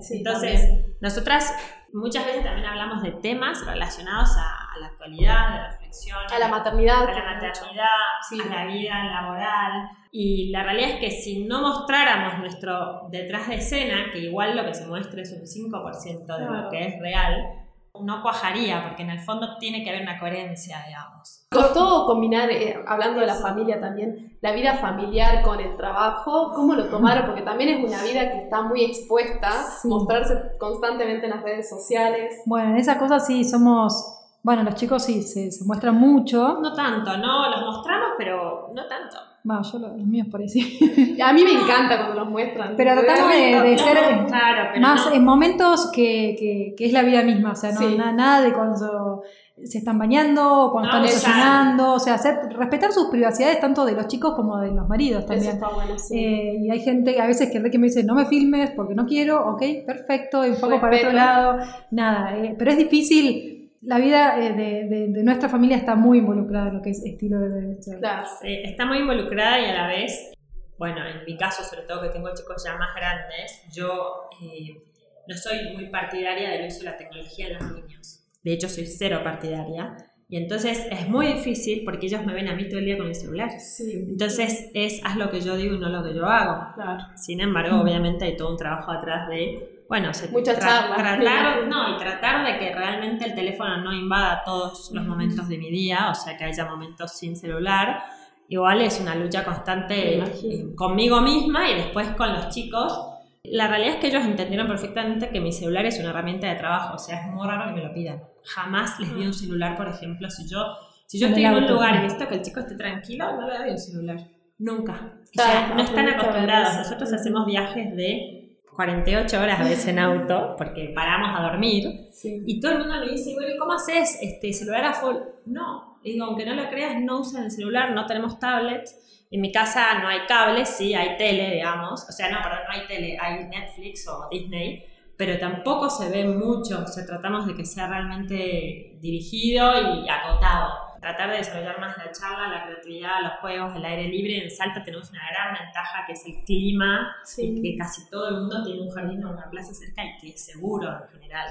Sí, 0.00 0.18
Entonces, 0.18 0.60
también. 0.62 0.96
nosotras 1.00 1.54
muchas 1.92 2.24
veces 2.26 2.42
también 2.44 2.66
hablamos 2.66 3.02
de 3.02 3.12
temas 3.12 3.64
relacionados 3.66 4.30
a, 4.38 4.72
a 4.74 4.78
la 4.80 4.86
actualidad, 4.86 5.52
de 5.52 5.68
reflexión, 5.72 6.18
a 6.34 6.38
la 6.38 6.48
maternidad. 6.48 7.02
a 7.08 7.12
la 7.12 7.34
maternidad, 7.34 7.86
Sí. 8.28 8.38
a 8.40 8.46
la 8.54 8.64
vida 8.66 9.04
laboral. 9.04 9.88
Y 10.10 10.50
la 10.50 10.62
realidad 10.62 10.90
es 10.90 10.96
que 11.00 11.10
si 11.10 11.44
no 11.44 11.60
mostráramos 11.62 12.38
nuestro 12.38 13.08
detrás 13.10 13.48
de 13.48 13.56
escena, 13.56 14.10
que 14.12 14.18
igual 14.20 14.56
lo 14.56 14.64
que 14.64 14.74
se 14.74 14.86
muestra 14.86 15.20
es 15.22 15.32
un 15.32 15.46
5% 15.46 16.36
de 16.38 16.46
Claro. 16.46 16.62
lo 16.64 16.68
que 16.70 16.86
es 16.86 17.00
real, 17.00 17.61
no 18.00 18.22
cuajaría, 18.22 18.82
porque 18.88 19.02
en 19.02 19.10
el 19.10 19.20
fondo 19.20 19.58
tiene 19.58 19.84
que 19.84 19.90
haber 19.90 20.02
una 20.02 20.18
coherencia, 20.18 20.82
digamos. 20.86 21.46
Costó 21.50 22.06
combinar, 22.06 22.50
eh, 22.50 22.82
hablando 22.86 23.20
de 23.20 23.26
la 23.26 23.34
familia 23.34 23.78
también, 23.80 24.38
la 24.40 24.52
vida 24.52 24.74
familiar 24.76 25.42
con 25.42 25.60
el 25.60 25.76
trabajo. 25.76 26.52
¿Cómo 26.54 26.74
lo 26.74 26.86
tomaron? 26.88 27.26
Porque 27.26 27.42
también 27.42 27.68
es 27.70 27.84
una 27.84 28.02
vida 28.02 28.32
que 28.32 28.44
está 28.44 28.62
muy 28.62 28.84
expuesta, 28.84 29.50
Sí. 29.80 29.88
mostrarse 29.88 30.34
constantemente 30.58 31.26
en 31.26 31.32
las 31.32 31.42
redes 31.42 31.68
sociales. 31.68 32.40
Bueno, 32.46 32.70
en 32.70 32.76
esa 32.78 32.98
cosa 32.98 33.20
sí 33.20 33.44
somos. 33.44 34.18
Bueno, 34.42 34.64
los 34.64 34.74
chicos 34.74 35.04
sí 35.04 35.22
se, 35.22 35.52
se 35.52 35.64
muestran 35.66 35.94
mucho. 35.94 36.58
No 36.60 36.72
tanto, 36.74 37.16
no, 37.18 37.48
los 37.50 37.60
mostramos, 37.60 38.01
pero 38.18 38.70
no 38.74 38.86
tanto. 38.86 39.16
Bueno, 39.44 39.62
yo 39.72 39.78
lo- 39.80 39.88
los 39.96 40.06
míos 40.06 40.28
por 40.30 40.40
ahí 40.40 40.48
sí. 40.48 41.18
A 41.20 41.32
mí 41.32 41.42
me 41.44 41.52
encanta 41.52 41.96
cuando 41.98 42.14
los 42.20 42.30
muestran. 42.30 42.74
Pero 42.76 42.92
tratamos 43.00 43.32
de, 43.32 43.60
de 43.60 43.78
ser 43.78 44.16
No, 44.20 44.26
claro, 44.26 44.68
pero 44.72 44.80
más 44.86 45.06
no. 45.06 45.12
en 45.12 45.24
momentos 45.24 45.90
que, 45.92 46.36
que- 46.38 46.74
que 46.76 46.86
es 46.86 46.92
la 46.92 47.02
vida 47.02 47.22
misma. 47.22 47.52
O 47.52 47.56
sea, 47.56 47.72
no, 47.72 47.78
Sí. 47.80 47.96
nada 47.96 48.40
de 48.40 48.52
cuando 48.52 49.22
se 49.64 49.78
están 49.78 49.96
bañando, 49.98 50.64
o 50.66 50.72
cuando 50.72 50.90
No, 50.90 51.04
están 51.04 51.14
desayunando. 51.14 51.92
O 51.94 51.98
sea, 51.98 52.14
hacer, 52.14 52.36
respetar 52.56 52.90
sus 52.92 53.08
privacidades 53.10 53.60
tanto 53.60 53.84
de 53.84 53.92
los 53.92 54.06
chicos 54.08 54.34
como 54.34 54.58
de 54.58 54.72
los 54.72 54.88
maridos 54.88 55.20
Eso 55.24 55.28
también. 55.32 55.52
está 55.54 55.68
bueno, 55.68 55.98
sí. 55.98 56.18
Eh, 56.18 56.56
y 56.62 56.70
hay 56.70 56.80
gente 56.80 57.20
a 57.20 57.26
veces 57.26 57.50
que, 57.50 57.62
que 57.70 57.78
me 57.78 57.86
dice, 57.88 58.02
no 58.04 58.14
me 58.14 58.26
filmes 58.26 58.70
porque 58.74 58.94
no 58.94 59.06
quiero, 59.06 59.44
ok, 59.52 59.62
perfecto, 59.86 60.42
enfoco 60.44 60.80
para 60.80 60.96
otro 60.96 61.12
lado, 61.12 61.58
nada, 61.90 62.36
eh, 62.38 62.54
pero 62.58 62.70
es 62.72 62.78
difícil, 62.78 63.51
la 63.82 63.98
vida 63.98 64.38
eh, 64.40 64.52
de, 64.52 64.88
de- 64.88 65.08
de 65.08 65.22
nuestra 65.24 65.48
familia 65.48 65.76
está 65.76 65.94
muy 65.94 66.18
involucrada 66.18 66.68
en 66.68 66.74
lo 66.76 66.82
que 66.82 66.90
es 66.90 67.04
estilo 67.04 67.38
de 67.40 67.60
vida. 67.60 67.98
Claro. 67.98 68.26
Sí, 68.40 68.60
está 68.64 68.86
muy 68.86 68.98
involucrada 68.98 69.60
y 69.60 69.64
a 69.66 69.74
la 69.74 69.86
vez, 69.88 70.32
bueno, 70.78 71.06
en 71.06 71.24
mi 71.26 71.36
caso, 71.36 71.62
sobre 71.62 71.82
todo 71.82 72.02
que 72.02 72.08
tengo 72.10 72.28
chicos 72.34 72.62
ya 72.64 72.76
más 72.76 72.94
grandes, 72.94 73.62
yo 73.74 74.22
eh, 74.42 74.80
no 75.28 75.34
soy 75.36 75.72
muy 75.74 75.86
partidaria 75.90 76.50
del 76.50 76.66
uso 76.66 76.78
de 76.80 76.84
la 76.86 76.96
tecnología 76.96 77.48
en 77.48 77.54
los 77.54 77.72
niños. 77.72 78.24
De 78.42 78.52
hecho, 78.52 78.68
soy 78.68 78.86
cero 78.86 79.20
partidaria. 79.22 79.96
Y 80.28 80.36
entonces 80.38 80.86
es 80.90 81.08
muy 81.10 81.26
difícil 81.26 81.82
porque 81.84 82.06
ellos 82.06 82.24
me 82.24 82.32
ven 82.32 82.48
a 82.48 82.54
mí 82.54 82.66
todo 82.66 82.78
el 82.78 82.86
día 82.86 82.96
con 82.96 83.06
el 83.06 83.14
celular. 83.14 83.50
Sí. 83.60 84.06
Entonces 84.08 84.70
es 84.72 85.00
haz 85.04 85.16
lo 85.16 85.30
que 85.30 85.40
yo 85.42 85.56
digo 85.56 85.74
y 85.74 85.78
no 85.78 85.90
lo 85.90 86.02
que 86.02 86.14
yo 86.14 86.24
hago. 86.24 86.72
Claro. 86.74 87.04
Sin 87.16 87.40
embargo, 87.40 87.80
obviamente 87.82 88.24
hay 88.24 88.36
todo 88.36 88.50
un 88.50 88.56
trabajo 88.56 88.90
atrás 88.92 89.28
de, 89.28 89.81
bueno, 89.92 90.14
se- 90.14 90.28
Muchas 90.28 90.58
charlas. 90.58 90.96
tratar, 90.96 91.66
no, 91.68 91.94
y 91.94 91.98
tratar 91.98 92.46
de 92.46 92.58
que 92.58 92.74
realmente 92.74 93.26
el 93.26 93.34
teléfono 93.34 93.76
no 93.76 93.92
invada 93.92 94.42
todos 94.42 94.90
los 94.94 95.04
momentos 95.04 95.46
de 95.48 95.58
mi 95.58 95.70
día, 95.70 96.08
o 96.10 96.14
sea, 96.14 96.34
que 96.34 96.44
haya 96.44 96.64
momentos 96.64 97.12
sin 97.12 97.36
celular. 97.36 98.02
Igual 98.48 98.80
es 98.80 98.98
una 99.00 99.14
lucha 99.14 99.44
constante 99.44 100.16
eh, 100.18 100.74
conmigo 100.76 101.20
misma 101.20 101.68
y 101.70 101.74
después 101.74 102.08
con 102.16 102.32
los 102.32 102.48
chicos. 102.48 103.06
La 103.44 103.68
realidad 103.68 103.96
es 103.96 104.00
que 104.00 104.06
ellos 104.06 104.24
entendieron 104.24 104.66
perfectamente 104.66 105.28
que 105.28 105.40
mi 105.42 105.52
celular 105.52 105.84
es 105.84 105.98
una 106.00 106.08
herramienta 106.08 106.46
de 106.48 106.54
trabajo, 106.54 106.94
o 106.94 106.98
sea, 106.98 107.20
es 107.20 107.26
muy 107.34 107.46
raro 107.46 107.66
que 107.74 107.80
me 107.80 107.86
lo 107.86 107.92
pidan. 107.92 108.22
Jamás 108.44 108.98
les 108.98 109.14
di 109.14 109.26
un 109.26 109.34
celular, 109.34 109.76
por 109.76 109.88
ejemplo, 109.88 110.30
si 110.30 110.48
yo, 110.48 110.74
si 111.06 111.18
yo 111.20 111.26
estoy 111.26 111.44
en 111.44 111.52
un 111.54 111.66
lugar 111.68 111.96
y 111.96 111.98
necesito 111.98 112.28
que 112.30 112.36
el 112.36 112.42
chico 112.42 112.60
esté 112.60 112.76
tranquilo, 112.76 113.26
no 113.38 113.46
le 113.46 113.58
doy 113.58 113.70
un 113.72 113.78
celular. 113.78 114.16
Nunca. 114.58 115.12
O 115.38 115.42
sea, 115.42 115.74
no 115.76 115.82
están 115.82 116.08
acostumbrados. 116.08 116.76
Nosotros 116.78 117.12
hacemos 117.12 117.44
viajes 117.44 117.94
de 117.94 118.41
48 118.76 119.40
horas 119.40 119.60
a 119.60 119.64
veces 119.64 119.86
en 119.88 119.98
auto, 119.98 120.54
porque 120.56 120.92
paramos 120.94 121.38
a 121.38 121.42
dormir, 121.42 122.08
Sí. 122.10 122.42
y 122.46 122.60
todo 122.60 122.72
el 122.72 122.78
mundo 122.78 122.94
me 123.00 123.10
dice, 123.12 123.34
bueno, 123.34 123.54
¿y 123.54 123.58
cómo 123.58 123.72
haces? 123.72 124.18
Este, 124.22 124.52
¿Celular 124.52 124.84
a 124.84 124.92
full? 124.94 125.16
No. 125.46 125.98
Digo, 126.02 126.24
aunque 126.24 126.44
no 126.46 126.54
lo 126.54 126.68
creas, 126.68 127.00
no 127.00 127.20
usan 127.20 127.44
el 127.44 127.50
celular, 127.50 127.92
no 127.92 128.06
tenemos 128.06 128.38
tablets. 128.38 129.26
En 129.30 129.40
mi 129.40 129.52
casa 129.52 129.98
no 130.00 130.08
hay 130.08 130.20
cables, 130.26 130.68
sí, 130.68 130.94
hay 130.94 131.16
tele, 131.16 131.54
digamos. 131.54 132.04
O 132.08 132.12
sea, 132.12 132.30
no, 132.30 132.38
perdón, 132.42 132.60
no 132.66 132.72
hay 132.80 132.86
tele, 132.86 133.16
hay 133.20 133.44
Netflix 133.44 134.06
o 134.08 134.28
Disney, 134.30 134.84
pero 135.16 135.38
tampoco 135.38 135.88
se 135.88 136.10
ve 136.10 136.24
mucho. 136.26 136.82
O 136.82 136.86
sea, 136.86 137.06
tratamos 137.06 137.46
de 137.46 137.54
que 137.54 137.64
sea 137.64 137.86
realmente 137.88 138.98
dirigido 139.00 139.70
y 140.04 140.08
acotado. 140.08 140.70
Tratar 141.02 141.30
de 141.32 141.36
desarrollar 141.38 141.78
más 141.80 141.96
la 141.98 142.10
charla, 142.12 142.46
la 142.48 142.64
creatividad, 142.64 143.20
los 143.22 143.32
juegos, 143.40 143.74
el 143.76 143.84
aire 143.84 144.04
libre. 144.08 144.44
En 144.44 144.50
Salta 144.50 144.82
tenemos 144.84 145.10
una 145.10 145.20
gran 145.30 145.52
ventaja 145.62 146.04
que 146.06 146.12
es 146.12 146.24
el 146.26 146.44
clima, 146.44 147.14
Sí. 147.24 147.60
que 147.60 147.76
casi 147.76 148.08
todo 148.08 148.28
el 148.28 148.36
mundo 148.36 148.62
tiene 148.64 148.82
un 148.82 148.88
jardín 148.90 149.22
o 149.24 149.32
una 149.32 149.50
plaza 149.50 149.74
cerca 149.74 150.02
y 150.04 150.16
que 150.20 150.28
es 150.28 150.44
seguro 150.46 150.88
en 150.88 151.08
general. 151.20 151.48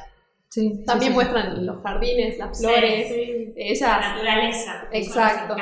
Sí, 0.47 0.83
También 0.85 1.11
sí, 1.13 1.19
sí. 1.19 1.23
muestran 1.23 1.65
los 1.65 1.81
jardines, 1.83 2.37
las 2.37 2.57
flores. 2.59 3.07
sí. 3.09 3.53
La 3.55 3.63
Ellas. 3.63 3.99
naturaleza. 4.01 4.85
Exacto. 4.91 5.55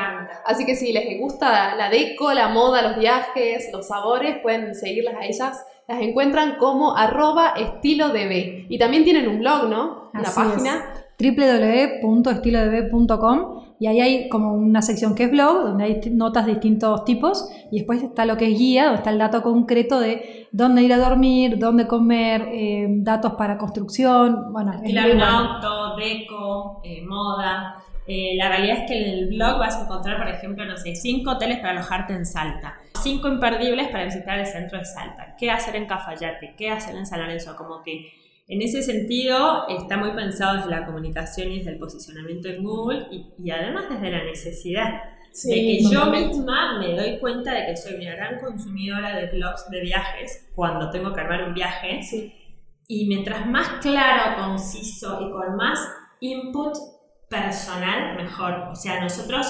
Así 0.45 0.65
que 0.65 0.75
si 0.75 0.93
les 0.93 1.19
gusta 1.19 1.75
la 1.75 1.89
deco, 1.89 2.31
la 2.33 2.47
moda, 2.49 2.81
los 2.83 2.97
viajes, 2.97 3.69
los 3.73 3.87
sabores, 3.87 4.37
pueden 4.43 4.75
seguirlas 4.75 5.15
a 5.15 5.25
ellas. 5.25 5.65
Las 5.87 6.01
encuentran 6.01 6.57
como 6.57 6.95
arroba 6.95 7.53
estilo 7.57 8.09
DB. 8.09 8.67
Y 8.69 8.77
también 8.77 9.03
tienen 9.03 9.27
un 9.27 9.39
blog, 9.39 9.67
¿no? 9.69 10.11
Una 10.13 10.21
Así 10.23 10.39
página. 10.39 10.93
www.estilodb.com 11.19 13.68
y 13.79 13.87
ahí 13.87 14.01
hay 14.01 14.29
como 14.29 14.53
una 14.53 14.81
sección 14.81 15.15
que 15.15 15.23
es 15.23 15.31
blog, 15.31 15.63
donde 15.63 15.85
hay 15.85 16.01
notas 16.11 16.45
de 16.45 16.53
distintos 16.53 17.05
tipos 17.05 17.49
y 17.71 17.77
después 17.77 18.03
está 18.03 18.25
lo 18.25 18.35
que 18.35 18.51
es 18.51 18.59
guía, 18.59 18.83
donde 18.83 18.97
está 18.97 19.09
el 19.09 19.17
dato 19.17 19.41
concreto 19.41 20.01
de 20.01 20.47
dónde 20.51 20.83
ir 20.83 20.91
a 20.91 20.97
dormir, 20.97 21.57
dónde 21.57 21.87
comer, 21.87 22.49
eh, 22.51 22.87
datos 22.89 23.33
para 23.33 23.57
construcción, 23.57 24.51
bueno, 24.51 24.73
Alquilar 24.73 25.11
un 25.11 25.21
auto, 25.21 25.95
deco, 25.95 26.81
eh, 26.83 27.01
moda. 27.05 27.77
Eh, 28.05 28.35
la 28.35 28.49
realidad 28.49 28.79
es 28.79 28.91
que 28.91 29.01
en 29.01 29.09
el 29.09 29.27
blog 29.29 29.59
vas 29.59 29.77
a 29.77 29.83
encontrar, 29.83 30.17
por 30.17 30.27
ejemplo, 30.27 30.65
no 30.65 30.75
sé, 30.75 30.95
cinco 30.95 31.31
hoteles 31.31 31.59
para 31.59 31.71
alojarte 31.71 32.13
en 32.13 32.25
Salta, 32.25 32.75
cinco 33.01 33.29
imperdibles 33.29 33.87
para 33.89 34.03
visitar 34.03 34.39
el 34.39 34.47
centro 34.47 34.79
de 34.79 34.85
Salta, 34.85 35.35
qué 35.37 35.51
hacer 35.51 35.75
en 35.75 35.85
Cafayate, 35.85 36.55
qué 36.57 36.69
hacer 36.71 36.95
en 36.95 37.05
San 37.05 37.21
Lorenzo, 37.21 37.55
como 37.55 37.81
que 37.83 38.11
en 38.51 38.61
ese 38.63 38.81
sentido 38.81 39.67
está 39.69 39.95
muy 39.97 40.11
pensado 40.11 40.57
desde 40.57 40.69
la 40.71 40.85
comunicación 40.85 41.51
y 41.51 41.59
desde 41.59 41.71
el 41.71 41.77
posicionamiento 41.79 42.47
en 42.49 42.63
Google 42.63 43.05
y, 43.11 43.27
y 43.37 43.51
además 43.51 43.85
desde 43.89 44.09
la 44.11 44.23
necesidad 44.23 45.01
de 45.45 45.53
que 45.55 45.79
yo 45.83 46.07
misma 46.07 46.79
me 46.79 46.95
doy 46.95 47.19
cuenta 47.19 47.53
de 47.53 47.67
que 47.67 47.77
soy 47.77 47.95
una 47.95 48.15
gran 48.15 48.39
consumidora 48.39 49.15
de 49.15 49.27
blogs 49.27 49.69
de 49.69 49.81
viajes 49.81 50.49
cuando 50.55 50.89
tengo 50.89 51.13
que 51.13 51.21
armar 51.21 51.43
un 51.43 51.53
viaje 51.53 52.01
Sí. 52.01 52.33
y 52.87 53.07
mientras 53.07 53.45
más 53.45 53.67
claro, 53.81 54.43
conciso 54.43 55.19
y 55.21 55.31
con 55.31 55.55
más 55.55 55.79
input 56.19 56.75
personal, 57.29 58.15
mejor. 58.17 58.69
O 58.71 58.75
sea, 58.75 58.99
nosotros 58.99 59.45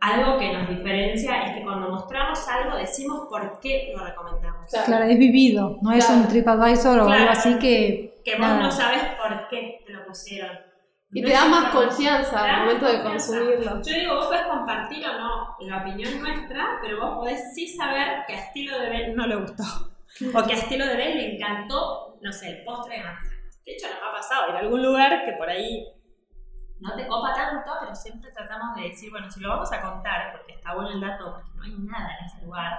algo 0.00 0.38
que 0.38 0.52
nos 0.52 0.68
diferencia 0.68 1.46
es 1.48 1.56
que 1.56 1.64
cuando 1.64 1.88
mostramos 1.90 2.38
algo 2.48 2.76
decimos 2.76 3.26
por 3.28 3.58
qué 3.60 3.92
lo 3.96 4.04
recomendamos. 4.04 4.66
Claro. 4.70 4.86
Claro, 4.86 5.04
es 5.06 5.18
vivido, 5.18 5.78
no 5.82 5.90
es 5.92 6.04
Claro. 6.06 6.20
un 6.22 6.28
TripAdvisor 6.28 7.00
o 7.00 7.06
Claro. 7.06 7.20
algo 7.22 7.32
así 7.32 7.58
que... 7.58 8.13
Que 8.24 8.32
vos 8.32 8.40
nada. 8.40 8.62
no 8.62 8.70
sabes 8.70 9.02
por 9.16 9.48
qué 9.48 9.82
te 9.86 9.92
lo 9.92 10.06
pusieron. 10.06 10.56
Y 11.12 11.20
No 11.20 11.28
te 11.28 11.34
da 11.34 11.44
más 11.44 11.70
confianza 11.70 12.42
al 12.42 12.60
momento 12.62 12.86
de 12.86 13.02
consumirlo. 13.02 13.82
Yo 13.82 13.94
digo, 13.94 14.14
vos 14.16 14.26
podés 14.26 14.46
compartir 14.46 15.06
o 15.06 15.12
no 15.12 15.56
la 15.60 15.82
opinión 15.82 16.20
nuestra, 16.20 16.78
pero 16.82 17.00
vos 17.00 17.16
podés 17.18 17.54
sí 17.54 17.68
saber 17.68 18.24
que 18.26 18.34
a 18.34 18.38
estilo 18.46 18.78
de 18.78 18.88
Ben 18.90 19.14
no 19.14 19.26
le 19.26 19.36
gustó. 19.36 19.62
O 20.34 20.42
que 20.44 20.52
a 20.54 20.56
estilo 20.56 20.86
de 20.86 20.96
Ben 20.96 21.16
le 21.16 21.34
encantó, 21.34 22.18
no 22.20 22.32
sé, 22.32 22.48
el 22.48 22.64
postre 22.64 22.98
de 22.98 23.04
manzana. 23.04 23.34
De 23.64 23.72
hecho, 23.72 23.86
nos 23.88 23.98
ha 24.02 24.12
pasado 24.12 24.52
a 24.52 24.58
algún 24.58 24.82
lugar 24.82 25.24
que 25.24 25.32
por 25.32 25.48
ahí 25.48 25.86
no 26.80 26.94
te 26.96 27.06
copa 27.06 27.32
tanto, 27.34 27.70
pero 27.80 27.94
siempre 27.94 28.30
tratamos 28.30 28.76
de 28.76 28.88
decir, 28.88 29.10
bueno, 29.10 29.30
si 29.30 29.40
lo 29.40 29.50
vamos 29.50 29.72
a 29.72 29.80
contar, 29.80 30.32
porque 30.32 30.52
está 30.52 30.74
bueno 30.74 30.90
el 30.90 31.00
dato, 31.00 31.32
porque 31.32 31.50
no 31.54 31.62
hay 31.62 31.74
nada 31.78 32.10
en 32.18 32.26
ese 32.26 32.44
lugar, 32.44 32.72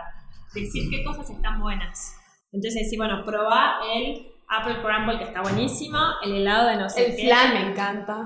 decir 0.54 0.90
qué 0.90 1.04
cosas 1.04 1.30
están 1.30 1.60
buenas. 1.60 2.18
Entonces 2.52 2.84
decir, 2.84 3.00
bueno, 3.00 3.24
probá 3.26 3.80
el 3.94 4.35
Apple 4.48 4.76
Crumble 4.82 5.18
que 5.18 5.24
está 5.26 5.42
buenísimo, 5.42 5.98
el 6.24 6.36
helado 6.36 6.68
de 6.70 6.76
no 6.78 6.90
sé 6.90 7.08
El 7.08 7.16
qué. 7.16 7.26
flan 7.28 7.54
me 7.54 7.70
encanta. 7.72 8.24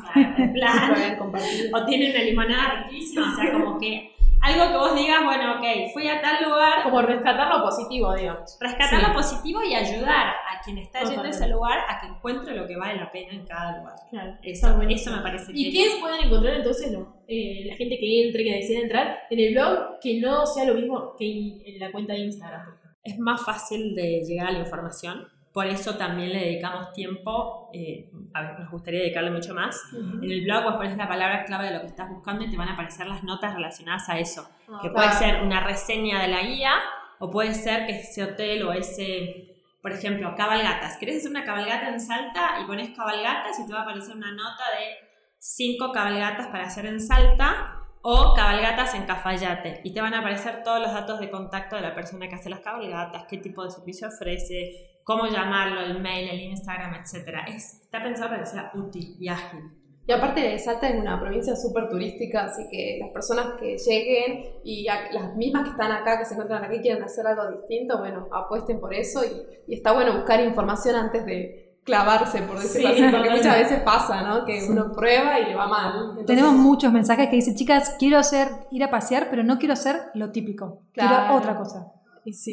Claro, 0.54 0.96
el 0.96 1.18
flan. 1.18 1.74
O 1.74 1.86
tiene 1.86 2.12
una 2.12 2.24
limonada 2.24 2.84
riquísima, 2.90 3.32
o 3.32 3.36
sea, 3.36 3.52
como 3.54 3.80
que 3.80 4.16
algo 4.42 4.72
que 4.72 4.78
vos 4.78 4.96
digas, 4.96 5.22
bueno, 5.26 5.56
ok, 5.58 5.92
fui 5.94 6.08
a 6.08 6.22
tal 6.22 6.42
lugar, 6.46 6.84
Como 6.84 7.02
rescatar 7.02 7.54
lo 7.54 7.62
positivo, 7.62 8.16
digamos. 8.16 8.58
rescatar 8.62 9.02
Sí. 9.02 9.06
lo 9.08 9.14
positivo 9.14 9.62
y 9.64 9.74
ayudar 9.76 10.28
a 10.28 10.62
quien 10.64 10.78
está 10.78 11.00
yendo 11.00 11.12
a 11.12 11.16
Totalmente. 11.24 11.44
ese 11.46 11.54
lugar 11.54 11.80
a 11.90 12.00
que 12.00 12.08
encuentre 12.08 12.56
lo 12.56 12.66
que 12.66 12.78
vale 12.78 12.96
la 13.02 13.12
pena 13.12 13.34
en 13.34 13.46
cada 13.46 13.78
lugar. 13.80 13.96
Claro. 14.10 14.38
Eso, 14.42 14.82
eso 14.82 15.12
me 15.12 15.22
parece 15.22 15.52
¿Y 15.54 15.74
qué 15.74 15.98
pueden 16.00 16.24
encontrar 16.26 16.54
entonces 16.56 16.90
no? 16.90 17.18
Eh, 17.28 17.66
la 17.66 17.76
gente 17.76 17.98
que 18.00 18.26
entre, 18.28 18.44
que 18.46 18.54
decida 18.56 18.80
entrar 18.80 19.18
en 19.30 19.40
el 19.40 19.54
blog, 19.54 20.00
que 20.02 20.22
no 20.22 20.46
sea 20.46 20.64
lo 20.66 20.74
mismo 20.76 21.16
que 21.18 21.62
en 21.66 21.80
la 21.80 21.92
cuenta 21.92 22.14
de 22.14 22.20
Instagram? 22.20 22.76
es 23.04 23.18
más 23.20 23.44
fácil 23.44 23.94
de 23.96 24.22
llegar 24.26 24.48
a 24.48 24.52
la 24.52 24.60
información. 24.60 25.28
Por 25.54 25.66
eso 25.66 25.96
también 25.96 26.32
le 26.32 26.40
dedicamos 26.40 26.94
tiempo, 26.94 27.70
eh, 27.74 28.12
a 28.34 28.42
ver, 28.42 28.60
nos 28.60 28.72
gustaría 28.72 29.00
dedicarle 29.00 29.32
mucho 29.32 29.56
más. 29.56 29.82
En 29.94 30.32
el 30.32 30.44
blog 30.44 30.64
vos 30.64 30.76
pones 30.76 30.96
la 30.96 31.08
palabra 31.08 31.44
clave 31.46 31.66
de 31.66 31.74
lo 31.74 31.82
que 31.82 31.88
estás 31.88 32.08
buscando 32.10 32.46
y 32.46 32.52
te 32.52 32.58
van 32.58 32.70
a 32.70 32.74
aparecer 32.74 33.08
las 33.08 33.24
notas 33.24 33.56
relacionadas 33.56 34.08
a 34.10 34.20
eso. 34.20 34.48
que 34.82 34.90
puede 34.92 35.12
ser 35.14 35.42
una 35.42 35.64
reseña 35.64 36.22
de 36.22 36.28
la 36.28 36.44
guía 36.44 36.74
o 37.20 37.32
puede 37.32 37.54
ser 37.54 37.88
que 37.88 38.00
ese 38.00 38.24
hotel 38.24 38.64
o 38.64 38.74
ese, 38.74 39.56
por 39.82 39.92
ejemplo, 39.92 40.36
cabalgatas. 40.36 40.98
¿Querés 40.98 41.18
hacer 41.18 41.32
una 41.32 41.44
cabalgata 41.44 41.90
en 41.90 42.00
Salta 42.00 42.60
y 42.62 42.66
pones 42.66 42.96
cabalgatas 42.96 43.60
y 43.60 43.66
te 43.66 43.74
va 43.74 43.80
a 43.80 43.82
aparecer 43.84 44.16
una 44.16 44.32
nota 44.32 44.64
de 44.78 45.10
cinco 45.40 45.92
cabalgatas 45.92 46.48
para 46.48 46.66
hacer 46.66 46.86
en 46.86 47.02
Salta 47.02 47.80
o 48.02 48.34
cabalgatas 48.34 48.94
en 48.96 49.06
Cafayate 49.06 49.82
y 49.84 49.94
te 49.94 50.02
van 50.02 50.14
a 50.14 50.20
aparecer 50.20 50.64
todos 50.64 50.80
los 50.82 50.94
datos 50.94 51.20
de 51.20 51.30
contacto 51.30 51.76
de 51.76 51.82
la 51.82 51.94
persona 51.94 52.30
que 52.30 52.36
hace 52.36 52.50
las 52.50 52.62
cabalgatas, 52.62 53.26
qué 53.30 53.38
tipo 53.38 53.64
de 53.64 53.72
servicio 53.72 54.08
ofrece, 54.08 54.99
cómo 55.10 55.26
llamarlo, 55.26 55.82
el 55.82 56.00
mail, 56.00 56.30
el 56.30 56.40
Instagram, 56.52 56.94
etc. 56.94 57.40
está 57.48 58.04
pensado 58.04 58.30
para 58.30 58.42
que 58.42 58.46
sea 58.46 58.72
útil 58.76 59.16
y 59.20 59.28
ágil. 59.28 59.72
Y 60.06 60.12
aparte 60.12 60.60
Salta 60.60 60.88
es 60.88 61.02
una 61.02 61.20
provincia 61.20 61.56
súper 61.56 61.90
turística, 61.90 62.44
así 62.44 62.68
que 62.70 63.00
las 63.02 63.10
personas 63.10 63.56
que 63.60 63.76
lleguen 63.76 64.60
y 64.64 64.84
las 64.84 65.36
mismas 65.36 65.64
que 65.64 65.70
están 65.72 65.92
acá, 65.92 66.20
que 66.20 66.26
se 66.26 66.36
encuentran 66.36 66.64
aquí, 66.64 66.80
quieren 66.82 67.02
hacer 67.02 67.26
algo 67.26 67.58
distinto, 67.58 67.98
bueno, 67.98 68.28
apuesten 68.32 68.80
por 68.80 68.94
eso 68.94 69.22
y, 69.26 69.74
está 69.74 69.94
bueno 69.94 70.14
buscar 70.14 70.42
información 70.42 70.96
antes 70.96 71.26
de 71.26 71.80
clavarse, 71.84 72.44
por 72.44 72.60
decirlo 72.60 72.90
así, 72.90 73.02
porque 73.12 73.32
muchas 73.32 73.58
veces 73.58 73.80
pasa, 73.82 74.22
¿no? 74.22 74.46
Que 74.46 74.64
uno 74.70 74.92
prueba 74.92 75.40
y 75.40 75.46
le 75.46 75.56
va 75.56 75.68
mal. 75.68 76.24
Tenemos 76.28 76.54
muchos 76.54 76.94
mensajes 76.94 77.30
que 77.30 77.36
dicen, 77.36 77.56
chicas, 77.56 77.96
quiero 77.98 78.20
hacer, 78.20 78.48
ir 78.70 78.84
a 78.84 78.92
pasear, 78.92 79.32
pero 79.32 79.44
no 79.44 79.58
quiero 79.58 79.74
hacer 79.74 80.12
lo 80.14 80.32
típico, 80.32 80.84
quiero 80.94 81.34
otra 81.36 81.58
cosa. 81.58 81.94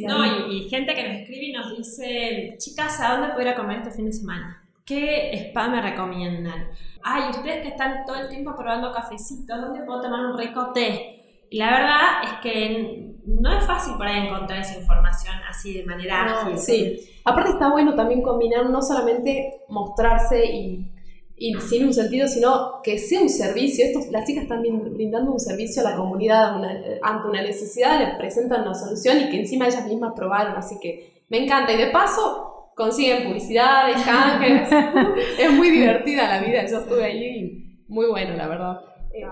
No, 0.06 0.50
y, 0.50 0.68
gente 0.68 0.94
que 0.94 1.08
nos 1.08 1.16
escribe 1.18 1.46
y 1.46 1.52
nos 1.52 1.76
dice, 1.76 2.54
chicas, 2.58 3.00
¿a 3.00 3.12
dónde 3.12 3.28
puedo 3.28 3.42
ir 3.42 3.48
a 3.48 3.56
comer 3.56 3.78
este 3.78 3.90
fin 3.90 4.06
de 4.06 4.12
semana? 4.12 4.62
¿Qué 4.84 5.32
spa 5.48 5.68
me 5.68 5.82
recomiendan? 5.82 6.68
Ay, 7.02 7.30
ustedes 7.30 7.62
que 7.62 7.68
están 7.68 8.04
todo 8.06 8.16
el 8.16 8.28
tiempo 8.28 8.54
probando 8.56 8.92
cafecitos, 8.92 9.60
¿dónde 9.60 9.82
puedo 9.84 10.00
tomar 10.00 10.26
un 10.26 10.38
rico 10.38 10.72
té? 10.72 11.46
Y 11.50 11.58
la 11.58 11.70
verdad 11.70 12.00
es 12.24 12.32
que 12.42 13.14
no 13.26 13.58
es 13.58 13.66
fácil 13.66 13.94
por 13.96 14.06
ahí 14.06 14.26
encontrar 14.26 14.60
esa 14.60 14.78
información 14.78 15.34
así 15.48 15.74
de 15.74 15.84
manera 15.84 16.24
ágil. 16.24 16.58
Sí, 16.58 17.00
aparte 17.24 17.50
está 17.50 17.70
bueno 17.70 17.94
también 17.94 18.22
combinar 18.22 18.70
no 18.70 18.80
solamente 18.82 19.62
mostrarse 19.68 20.44
y, 20.46 20.92
y, 21.38 21.54
sin 21.60 21.86
un 21.86 21.92
sentido, 21.92 22.26
sino 22.26 22.80
que 22.82 22.98
sea 22.98 23.20
un 23.20 23.28
servicio. 23.28 23.84
Esto, 23.84 24.00
las 24.10 24.24
chicas 24.24 24.44
están 24.44 24.62
brindando 24.62 25.32
un 25.32 25.40
servicio 25.40 25.82
a 25.82 25.90
la 25.90 25.96
comunidad 25.96 26.56
ante 27.02 27.28
una 27.28 27.42
necesidad, 27.42 27.98
les 27.98 28.16
presentan 28.16 28.62
una 28.62 28.74
solución 28.74 29.20
y 29.20 29.30
que 29.30 29.40
encima 29.40 29.66
ellas 29.66 29.86
mismas 29.86 30.14
probaron, 30.16 30.56
así 30.56 30.76
que 30.80 31.24
me 31.28 31.44
encanta. 31.44 31.72
Y 31.72 31.76
de 31.76 31.88
paso, 31.88 32.72
consiguen 32.74 33.24
publicidades, 33.24 34.02
canjes. 34.02 34.68
es 35.38 35.52
muy 35.52 35.70
divertida 35.70 36.28
la 36.28 36.46
vida, 36.46 36.66
yo 36.66 36.78
estuve 36.78 37.04
allí 37.04 37.26
y 37.26 37.84
muy 37.88 38.06
bueno, 38.06 38.34
la 38.34 38.48
verdad. 38.48 38.80
Eh, 39.12 39.24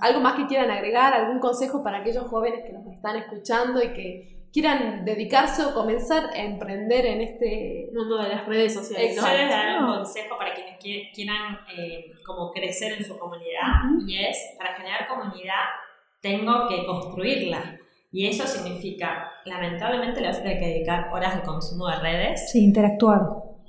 ¿Algo 0.00 0.20
más 0.20 0.34
que 0.34 0.46
quieran 0.46 0.70
agregar? 0.70 1.12
¿Algún 1.12 1.40
consejo 1.40 1.82
para 1.82 1.98
aquellos 1.98 2.24
jóvenes 2.24 2.64
que 2.64 2.72
nos 2.72 2.86
están 2.86 3.16
escuchando 3.16 3.82
y 3.82 3.92
que 3.92 4.37
quieran 4.52 5.04
dedicarse 5.04 5.64
o 5.64 5.74
comenzar 5.74 6.30
a 6.30 6.38
emprender 6.38 7.06
en 7.06 7.20
este 7.20 7.90
mundo 7.94 8.18
de 8.22 8.28
las 8.28 8.46
redes 8.46 8.74
sociales? 8.74 9.16
Yo 9.16 9.22
les 9.22 9.48
daré 9.48 9.78
un 9.78 9.86
consejo 9.86 10.36
para 10.38 10.54
quienes 10.54 10.78
quieran 11.14 11.60
eh, 11.76 12.06
como 12.24 12.52
crecer 12.52 12.92
en 12.92 13.04
su 13.04 13.18
comunidad 13.18 13.72
y 14.06 14.18
es, 14.18 14.38
para 14.56 14.74
generar 14.74 15.06
comunidad, 15.08 15.64
tengo 16.20 16.66
que 16.68 16.84
construirla. 16.86 17.78
Y 18.10 18.26
eso 18.26 18.46
significa, 18.46 19.30
lamentablemente, 19.44 20.20
le 20.20 20.28
vas 20.28 20.38
a 20.38 20.42
tener 20.42 20.58
que 20.58 20.66
dedicar 20.66 21.10
horas 21.12 21.36
de 21.36 21.42
consumo 21.42 21.88
de 21.88 21.96
redes. 21.96 22.50
Sí, 22.50 22.64
interactuar. 22.64 23.20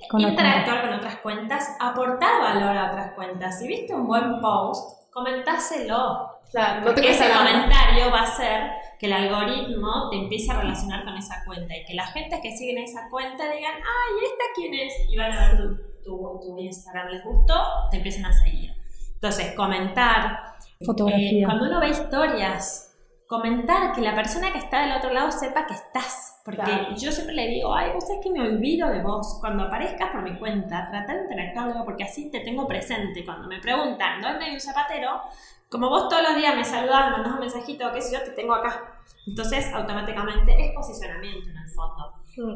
Con 0.08 0.20
interactuar 0.20 0.80
con 0.80 0.94
otras 0.94 1.16
cuentas, 1.16 1.76
aportar 1.78 2.40
valor 2.40 2.76
a 2.76 2.86
otras 2.90 3.12
cuentas. 3.12 3.58
Si 3.58 3.68
viste 3.68 3.94
un 3.94 4.06
buen 4.06 4.40
post, 4.40 5.10
comentáselo. 5.12 6.40
Claro, 6.50 6.82
porque 6.84 7.10
ese 7.10 7.30
comentario 7.30 8.10
va 8.10 8.20
a 8.20 8.22
hacer 8.22 8.70
que 9.00 9.06
el 9.06 9.14
algoritmo 9.14 10.10
te 10.10 10.18
empiece 10.18 10.52
a 10.52 10.60
relacionar 10.60 11.04
con 11.04 11.16
esa 11.16 11.42
cuenta 11.46 11.74
y 11.74 11.84
que 11.86 11.94
la 11.94 12.06
gente 12.08 12.38
que 12.42 12.54
sigue 12.54 12.72
en 12.72 12.84
esa 12.84 13.08
cuenta 13.08 13.50
digan, 13.50 13.72
ay, 13.76 14.24
¿esta 14.24 14.44
quién 14.54 14.74
es? 14.74 14.92
Y 15.08 15.16
van 15.16 15.32
a 15.32 15.48
ver 15.48 15.58
tu, 16.04 16.38
tu, 16.38 16.58
Instagram, 16.58 17.08
les 17.08 17.24
gustó, 17.24 17.54
te 17.90 17.96
empiecen 17.96 18.26
a 18.26 18.32
seguir. 18.34 18.74
Entonces, 19.14 19.54
comentar. 19.54 20.54
Fotografía. 20.84 21.44
Eh, 21.44 21.46
cuando 21.46 21.64
uno 21.64 21.80
ve 21.80 21.88
historias 21.88 22.90
comentar, 23.26 23.92
que 23.92 24.02
la 24.02 24.14
persona 24.14 24.52
que 24.52 24.58
está 24.58 24.80
del 24.80 24.96
otro 24.96 25.12
lado 25.12 25.30
sepa 25.30 25.64
que 25.64 25.74
estás. 25.74 26.42
Porque 26.44 26.88
yo 26.98 27.12
siempre 27.12 27.34
le 27.34 27.46
digo, 27.46 27.72
ay, 27.72 27.92
vos 27.94 28.06
sabés 28.06 28.20
que 28.22 28.30
me 28.30 28.40
olvido 28.40 28.90
de 28.90 29.02
vos. 29.02 29.38
Cuando 29.40 29.62
aparezcas 29.62 30.10
por 30.10 30.22
mi 30.22 30.38
cuenta, 30.38 30.88
trata 30.90 31.14
de 31.14 31.22
interactuar 31.22 31.84
porque 31.84 32.04
así 32.04 32.30
te 32.30 32.40
tengo 32.40 32.66
presente. 32.66 33.24
Cuando 33.24 33.48
me 33.48 33.60
preguntan 33.60 34.20
dónde 34.20 34.46
hay 34.46 34.54
un 34.54 34.60
zapatero, 34.60 35.22
como 35.70 35.88
vos 35.88 36.08
todos 36.08 36.22
los 36.24 36.36
días 36.36 36.56
me 36.56 36.64
saludás, 36.64 37.06
me 37.06 37.12
mandás 37.12 37.32
un 37.34 37.40
mensajito, 37.40 37.90
qué 37.92 38.02
sé 38.02 38.16
yo, 38.16 38.24
te 38.24 38.32
tengo 38.32 38.54
acá. 38.54 39.00
Entonces, 39.26 39.72
automáticamente 39.72 40.52
es 40.58 40.72
posicionamiento 40.74 41.48
en 41.48 41.56
el 41.56 41.68
fondo. 41.70 42.12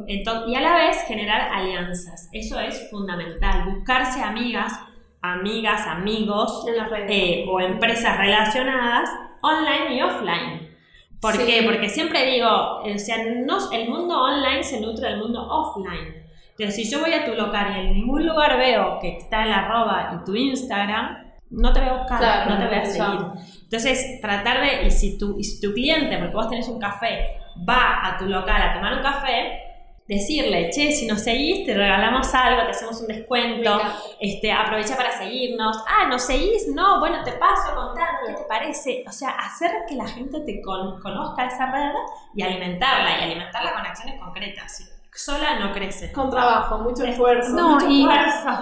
Entonces, 0.09 0.49
y 0.49 0.55
a 0.57 0.61
la 0.61 0.75
vez 0.77 1.03
generar 1.07 1.53
alianzas. 1.53 2.29
Eso 2.33 2.59
es 2.59 2.91
fundamental. 2.91 3.65
Buscarse 3.67 4.21
amigas, 4.21 4.73
amigas, 5.23 5.87
amigos 5.87 6.67
eh, 7.09 7.45
o 7.49 7.61
empresas 7.61 8.19
relacionadas 8.19 9.09
online 9.43 9.95
y 9.95 10.03
offline. 10.03 10.77
¿Por 11.21 11.39
qué? 11.39 11.63
Porque 11.65 11.89
siempre 11.89 12.27
digo, 12.27 12.49
o 12.49 12.99
sea, 12.99 13.19
no, 13.47 13.59
el 13.71 13.89
mundo 13.89 14.21
online 14.21 14.65
se 14.65 14.81
nutre 14.81 15.09
del 15.09 15.19
mundo 15.19 15.41
offline. 15.41 16.25
Entonces, 16.51 16.75
si 16.75 16.91
yo 16.91 17.01
voy 17.01 17.13
a 17.13 17.25
tu 17.25 17.35
local 17.35 17.75
y 17.77 17.81
en 17.81 17.93
ningún 17.95 18.27
lugar 18.27 18.59
veo 18.59 18.99
que 19.01 19.19
está 19.19 19.45
el 19.45 19.53
arroba 19.53 20.19
y 20.21 20.25
tu 20.25 20.35
Instagram, 20.35 21.24
no 21.57 21.73
te 21.73 21.81
voy 21.81 21.89
a 21.89 21.93
buscar, 21.95 22.49
no 22.49 22.59
te 22.59 22.67
voy 22.67 22.77
a 22.77 22.85
seguir. 22.85 23.21
Entonces, 23.63 24.21
tratar 24.21 24.61
de, 24.61 24.87
y 24.87 24.91
si, 24.91 25.19
tu, 25.19 25.39
y 25.39 25.45
si 25.45 25.61
tu 25.61 25.73
cliente, 25.73 26.19
porque 26.19 26.35
vos 26.35 26.49
tenés 26.49 26.69
un 26.69 26.79
café, 26.79 27.39
va 27.69 28.07
a 28.07 28.19
tu 28.19 28.27
local 28.27 28.61
a 28.61 28.75
tomar 28.75 28.95
un 28.95 29.03
café, 29.03 29.61
decirle, 30.07 30.71
che, 30.71 30.93
si 30.93 31.07
nos 31.07 31.23
seguís, 31.23 31.65
te 31.65 31.75
regalamos 31.75 32.33
algo, 32.35 32.63
te 32.65 32.71
hacemos 32.71 33.01
un 33.01 33.07
descuento, 33.07 33.81
este, 34.21 34.53
aprovecha 34.53 34.97
para 34.97 35.11
seguirnos, 35.13 35.79
ah, 35.89 36.07
¿nos 36.09 36.23
seguís? 36.23 36.69
No, 36.75 37.01
bueno, 37.01 37.25
te 37.25 37.33
paso 37.33 37.75
contando, 37.75 38.21
¿qué 38.27 38.35
te 38.35 38.45
parece? 38.45 39.05
O 39.09 39.13
sea, 39.13 39.31
hacer 39.31 39.71
que 39.89 39.95
la 39.95 40.07
gente 40.07 40.41
te 40.41 40.61
conozca 40.61 41.47
esa 41.47 41.71
red 41.73 41.95
y 42.35 42.43
alimentarla, 42.43 43.19
y 43.19 43.25
alimentarla 43.25 43.73
con 43.73 43.87
acciones 43.87 44.21
concretas 44.21 44.94
sola 45.15 45.61
no 45.61 45.73
crece. 45.73 46.11
Con 46.11 46.29
trabajo, 46.29 46.79
mucho 46.79 47.05
esfuerzo. 47.05 47.53
No, 47.53 47.79
y 47.89 48.05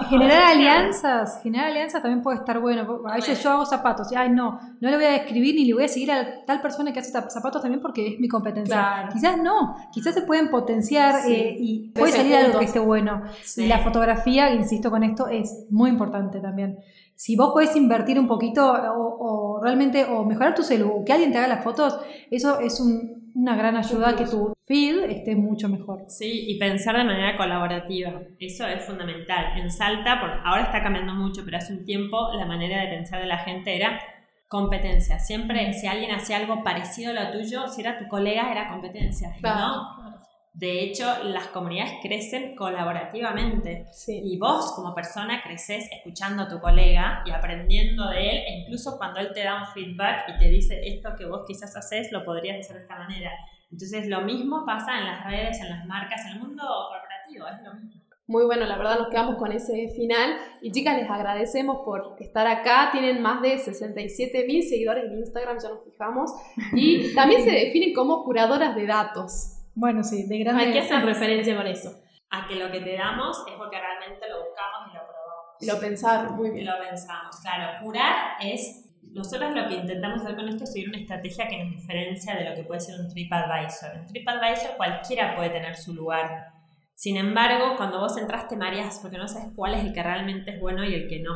generar 0.07 0.43
alianzas, 0.51 1.41
generar 1.41 1.67
alianzas 1.67 2.01
también 2.01 2.21
puede 2.21 2.37
estar 2.37 2.59
bueno. 2.59 3.01
A 3.07 3.15
veces 3.15 3.41
yo 3.43 3.51
hago 3.51 3.65
zapatos 3.65 4.11
y, 4.11 4.15
ay, 4.15 4.29
no, 4.29 4.59
no 4.79 4.89
le 4.89 4.95
voy 4.95 5.05
a 5.05 5.15
escribir 5.15 5.55
ni 5.55 5.65
le 5.65 5.73
voy 5.73 5.85
a 5.85 5.87
seguir 5.87 6.11
a 6.11 6.45
tal 6.45 6.61
persona 6.61 6.93
que 6.93 6.99
hace 6.99 7.11
zapatos 7.11 7.61
también 7.61 7.81
porque 7.81 8.13
es 8.13 8.19
mi 8.19 8.27
competencia. 8.27 9.09
Quizás 9.11 9.37
no, 9.37 9.75
quizás 9.91 10.13
se 10.13 10.21
pueden 10.21 10.51
potenciar 10.51 11.27
eh, 11.27 11.55
y 11.57 11.89
puede 11.89 12.11
salir 12.11 12.35
algo 12.35 12.59
que 12.59 12.65
esté 12.65 12.79
bueno. 12.79 13.23
Y 13.57 13.65
la 13.65 13.79
fotografía, 13.79 14.51
insisto 14.51 14.91
con 14.91 15.03
esto, 15.03 15.27
es 15.27 15.65
muy 15.71 15.89
importante 15.89 16.39
también. 16.39 16.77
Si 17.15 17.35
vos 17.35 17.51
podés 17.53 17.75
invertir 17.75 18.19
un 18.19 18.27
poquito 18.27 18.71
o, 18.71 19.57
o 19.57 19.61
realmente, 19.63 20.05
o 20.05 20.25
mejorar 20.25 20.55
tu 20.55 20.63
celular, 20.63 21.03
que 21.05 21.13
alguien 21.13 21.31
te 21.31 21.37
haga 21.37 21.47
las 21.47 21.63
fotos, 21.63 21.99
eso 22.31 22.59
es 22.59 22.79
un, 22.79 23.31
una 23.35 23.55
gran 23.55 23.75
ayuda 23.75 24.09
a 24.09 24.15
que 24.15 24.25
tu 24.25 24.53
feed 24.65 25.05
esté 25.05 25.35
mucho 25.35 25.67
mejor. 25.69 26.05
Sí, 26.07 26.45
y 26.47 26.59
pensar 26.59 26.97
de 26.97 27.03
manera 27.03 27.35
colaborativa, 27.37 28.21
eso 28.39 28.67
es 28.67 28.83
fundamental. 28.85 29.57
En 29.57 29.71
Salta, 29.71 30.19
por, 30.19 30.29
ahora 30.43 30.63
está 30.63 30.83
cambiando 30.83 31.13
mucho, 31.13 31.41
pero 31.43 31.57
hace 31.57 31.73
un 31.73 31.85
tiempo 31.85 32.31
la 32.33 32.45
manera 32.45 32.81
de 32.81 32.87
pensar 32.89 33.21
de 33.21 33.27
la 33.27 33.39
gente 33.39 33.75
era 33.75 33.99
competencia. 34.47 35.19
Siempre 35.19 35.73
si 35.73 35.87
alguien 35.87 36.11
hacía 36.11 36.37
algo 36.37 36.63
parecido 36.63 37.11
a 37.11 37.23
lo 37.23 37.31
tuyo, 37.31 37.67
si 37.67 37.81
era 37.81 37.97
tu 37.97 38.07
colega, 38.07 38.51
era 38.51 38.69
competencia. 38.69 39.35
¿no? 39.41 40.12
De 40.53 40.83
hecho, 40.83 41.23
las 41.23 41.47
comunidades 41.47 41.93
crecen 42.03 42.55
colaborativamente. 42.55 43.87
Y 44.07 44.37
vos, 44.37 44.73
como 44.75 44.93
persona, 44.93 45.41
creces 45.41 45.89
escuchando 45.91 46.43
a 46.43 46.47
tu 46.47 46.59
colega 46.59 47.23
y 47.25 47.31
aprendiendo 47.31 48.07
de 48.09 48.29
él, 48.29 48.37
e 48.47 48.59
incluso 48.59 48.95
cuando 48.97 49.19
él 49.19 49.31
te 49.33 49.43
da 49.43 49.61
un 49.61 49.67
feedback 49.73 50.29
y 50.29 50.37
te 50.37 50.49
dice 50.49 50.79
esto 50.83 51.15
que 51.17 51.25
vos 51.25 51.41
quizás 51.47 51.75
haces, 51.75 52.11
lo 52.11 52.23
podrías 52.23 52.59
hacer 52.59 52.75
de 52.75 52.81
esta 52.83 52.99
manera. 52.99 53.31
Entonces, 53.71 54.07
lo 54.07 54.21
mismo 54.21 54.63
pasa 54.63 54.99
en 54.99 55.05
las 55.05 55.25
redes, 55.25 55.59
en 55.59 55.69
las 55.71 55.85
marcas, 55.87 56.23
en 56.27 56.33
el 56.33 56.39
mundo 56.39 56.63
corporativo, 56.63 57.47
es 57.47 57.63
lo 57.63 57.73
mismo. 57.73 58.03
Muy 58.27 58.45
bueno, 58.45 58.65
la 58.65 58.77
verdad 58.77 58.99
nos 58.99 59.09
quedamos 59.09 59.37
con 59.37 59.51
ese 59.51 59.89
final. 59.95 60.37
Y 60.61 60.71
chicas, 60.71 60.95
les 60.95 61.09
agradecemos 61.09 61.79
por 61.83 62.15
estar 62.19 62.45
acá. 62.45 62.89
Tienen 62.91 63.23
más 63.23 63.41
de 63.41 63.57
67 63.57 64.45
mil 64.47 64.61
seguidores 64.61 65.05
en 65.05 65.17
Instagram, 65.17 65.57
ya 65.59 65.69
nos 65.69 65.83
fijamos. 65.83 66.31
Y 66.73 67.13
también 67.15 67.43
se 67.43 67.51
definen 67.51 67.91
como 67.93 68.23
curadoras 68.23 68.75
de 68.75 68.85
datos. 68.85 69.62
Bueno, 69.75 70.03
sí, 70.03 70.27
de 70.27 70.39
grande. 70.39 70.65
Hay 70.65 70.71
que 70.71 70.79
hacer 70.79 71.03
referencia 71.03 71.55
con 71.55 71.67
eso. 71.67 71.91
A 72.29 72.47
que 72.47 72.55
lo 72.55 72.71
que 72.71 72.81
te 72.81 72.95
damos 72.95 73.43
es 73.47 73.53
porque 73.55 73.79
realmente 73.79 74.27
lo 74.29 74.43
buscamos 74.43 74.91
y 74.91 74.95
lo 74.95 75.01
probamos. 75.03 75.43
Lo 75.61 75.79
pensar, 75.79 76.31
muy 76.31 76.51
bien. 76.51 76.65
Lo 76.65 76.79
pensamos, 76.79 77.35
claro. 77.41 77.83
Curar 77.83 78.37
es. 78.41 78.89
Nosotros 79.11 79.53
lo 79.53 79.67
que 79.67 79.75
intentamos 79.75 80.21
hacer 80.21 80.35
con 80.35 80.49
esto 80.49 80.63
es 80.63 80.73
seguir 80.73 80.89
una 80.89 80.97
estrategia 80.97 81.47
que 81.47 81.63
nos 81.63 81.69
diferencia 81.69 82.35
de 82.35 82.49
lo 82.49 82.55
que 82.55 82.63
puede 82.63 82.79
ser 82.79 82.99
un 82.99 83.07
TripAdvisor. 83.09 83.95
En 83.95 84.05
TripAdvisor 84.07 84.75
cualquiera 84.75 85.35
puede 85.35 85.51
tener 85.51 85.75
su 85.75 85.93
lugar. 85.93 86.47
Sin 86.95 87.17
embargo, 87.17 87.75
cuando 87.77 87.99
vos 87.99 88.17
entraste 88.17 88.55
mareas 88.55 88.99
porque 89.01 89.17
no 89.17 89.27
sabes 89.27 89.49
cuál 89.55 89.75
es 89.75 89.81
el 89.81 89.93
que 89.93 90.01
realmente 90.01 90.51
es 90.51 90.59
bueno 90.59 90.83
y 90.83 90.95
el 90.95 91.07
que 91.07 91.19
no. 91.19 91.33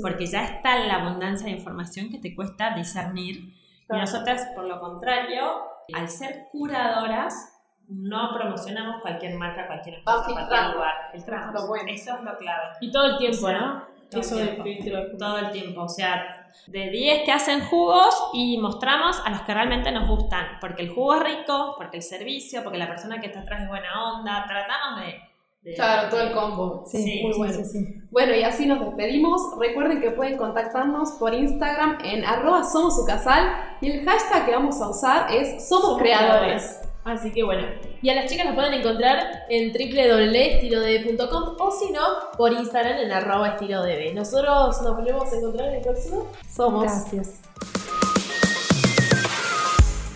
Porque 0.00 0.26
ya 0.26 0.44
está 0.44 0.78
la 0.80 0.96
abundancia 0.96 1.46
de 1.46 1.52
información 1.52 2.10
que 2.10 2.18
te 2.18 2.34
cuesta 2.34 2.74
discernir. 2.74 3.54
Y 3.88 3.96
nosotras, 3.96 4.48
por 4.54 4.64
lo 4.64 4.80
contrario, 4.80 5.62
al 5.94 6.08
ser 6.08 6.46
curadoras, 6.50 7.51
no 7.88 8.30
promocionamos 8.34 9.00
cualquier 9.02 9.34
marca, 9.36 9.66
cualquier 9.66 9.96
empresa, 9.96 10.22
cualquier 10.24 10.74
lugar. 10.74 10.94
Filtramos. 11.12 11.54
Eso 11.88 12.14
es 12.16 12.22
lo 12.22 12.36
clave. 12.38 12.62
Y 12.80 12.90
todo 12.92 13.04
el 13.04 13.18
tiempo, 13.18 13.50
¿no? 13.52 13.82
Todo 14.10 14.20
Eso 14.20 14.38
el 14.38 14.44
tiempo. 14.48 14.62
filtro. 14.64 15.16
Todo 15.18 15.38
el 15.38 15.50
tiempo. 15.50 15.82
O 15.82 15.88
sea, 15.88 16.46
de 16.66 16.90
10 16.90 17.22
que 17.24 17.32
hacen 17.32 17.64
jugos 17.64 18.30
y 18.34 18.58
mostramos 18.58 19.20
a 19.24 19.30
los 19.30 19.40
que 19.42 19.54
realmente 19.54 19.90
nos 19.90 20.08
gustan. 20.08 20.58
Porque 20.60 20.82
el 20.82 20.90
jugo 20.90 21.14
es 21.16 21.22
rico, 21.22 21.74
porque 21.78 21.96
el 21.98 22.02
servicio, 22.02 22.62
porque 22.62 22.78
la 22.78 22.86
persona 22.88 23.20
que 23.20 23.26
está 23.26 23.40
atrás 23.40 23.62
es 23.62 23.68
buena 23.68 24.12
onda. 24.14 24.44
Tratamos 24.46 25.00
de 25.00 25.20
de- 25.62 25.74
Claro, 25.74 26.08
todo 26.08 26.20
el 26.22 26.32
combo. 26.32 26.82
Sí, 26.86 26.98
Sí, 27.02 27.20
muy 27.22 27.32
sí, 27.32 27.38
bueno. 27.38 27.54
sí, 27.54 27.64
sí. 27.64 27.94
Bueno, 28.10 28.34
y 28.34 28.42
así 28.42 28.66
nos 28.66 28.80
despedimos. 28.80 29.40
Recuerden 29.60 30.00
que 30.00 30.10
pueden 30.10 30.36
contactarnos 30.36 31.12
por 31.12 31.32
Instagram 31.32 31.98
en 32.04 32.24
arroba 32.24 32.64
somos 32.64 32.96
su 32.96 33.06
casal 33.06 33.76
y 33.80 33.90
el 33.92 34.04
hashtag 34.04 34.44
que 34.44 34.52
vamos 34.56 34.80
a 34.82 34.88
usar 34.90 35.30
es 35.32 35.68
somos, 35.68 35.84
Somos 35.84 35.98
creadores. 36.02 36.80
Así 37.04 37.32
que 37.32 37.42
bueno. 37.42 37.66
Y 38.00 38.10
a 38.10 38.14
las 38.14 38.30
chicas 38.30 38.46
las 38.46 38.54
pueden 38.54 38.74
encontrar 38.74 39.44
en 39.48 39.72
www.estilodb.com 39.72 41.56
o 41.58 41.70
si 41.70 41.90
no, 41.92 42.00
por 42.36 42.52
Instagram 42.52 42.98
en 42.98 43.12
arroba 43.12 43.48
estilodb. 43.48 44.14
Nosotros 44.14 44.80
nos 44.82 44.96
volvemos 44.96 45.32
a 45.32 45.36
encontrar 45.36 45.68
en 45.68 45.74
el 45.76 45.82
próximo. 45.82 46.28
Somos. 46.48 46.84
Gracias. 46.84 47.40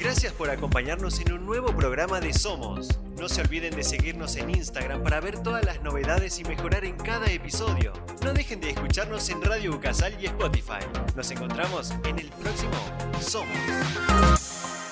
Gracias 0.06 0.32
por 0.34 0.50
acompañarnos 0.50 1.18
en 1.18 1.32
un 1.32 1.44
nuevo 1.44 1.74
programa 1.74 2.20
de 2.20 2.32
Somos. 2.32 3.00
No 3.18 3.28
se 3.28 3.40
olviden 3.40 3.74
de 3.74 3.82
seguirnos 3.82 4.36
en 4.36 4.50
Instagram 4.50 5.02
para 5.02 5.18
ver 5.20 5.42
todas 5.42 5.64
las 5.64 5.82
novedades 5.82 6.38
y 6.38 6.44
mejorar 6.44 6.84
en 6.84 6.96
cada 6.96 7.26
episodio. 7.26 7.92
No 8.22 8.32
dejen 8.32 8.60
de 8.60 8.70
escucharnos 8.70 9.28
en 9.30 9.42
Radio 9.42 9.74
Ucasal 9.74 10.14
y 10.20 10.26
Spotify. 10.26 10.84
Nos 11.16 11.28
encontramos 11.32 11.92
en 12.04 12.20
el 12.20 12.28
próximo 12.28 12.74
Somos. 13.20 14.85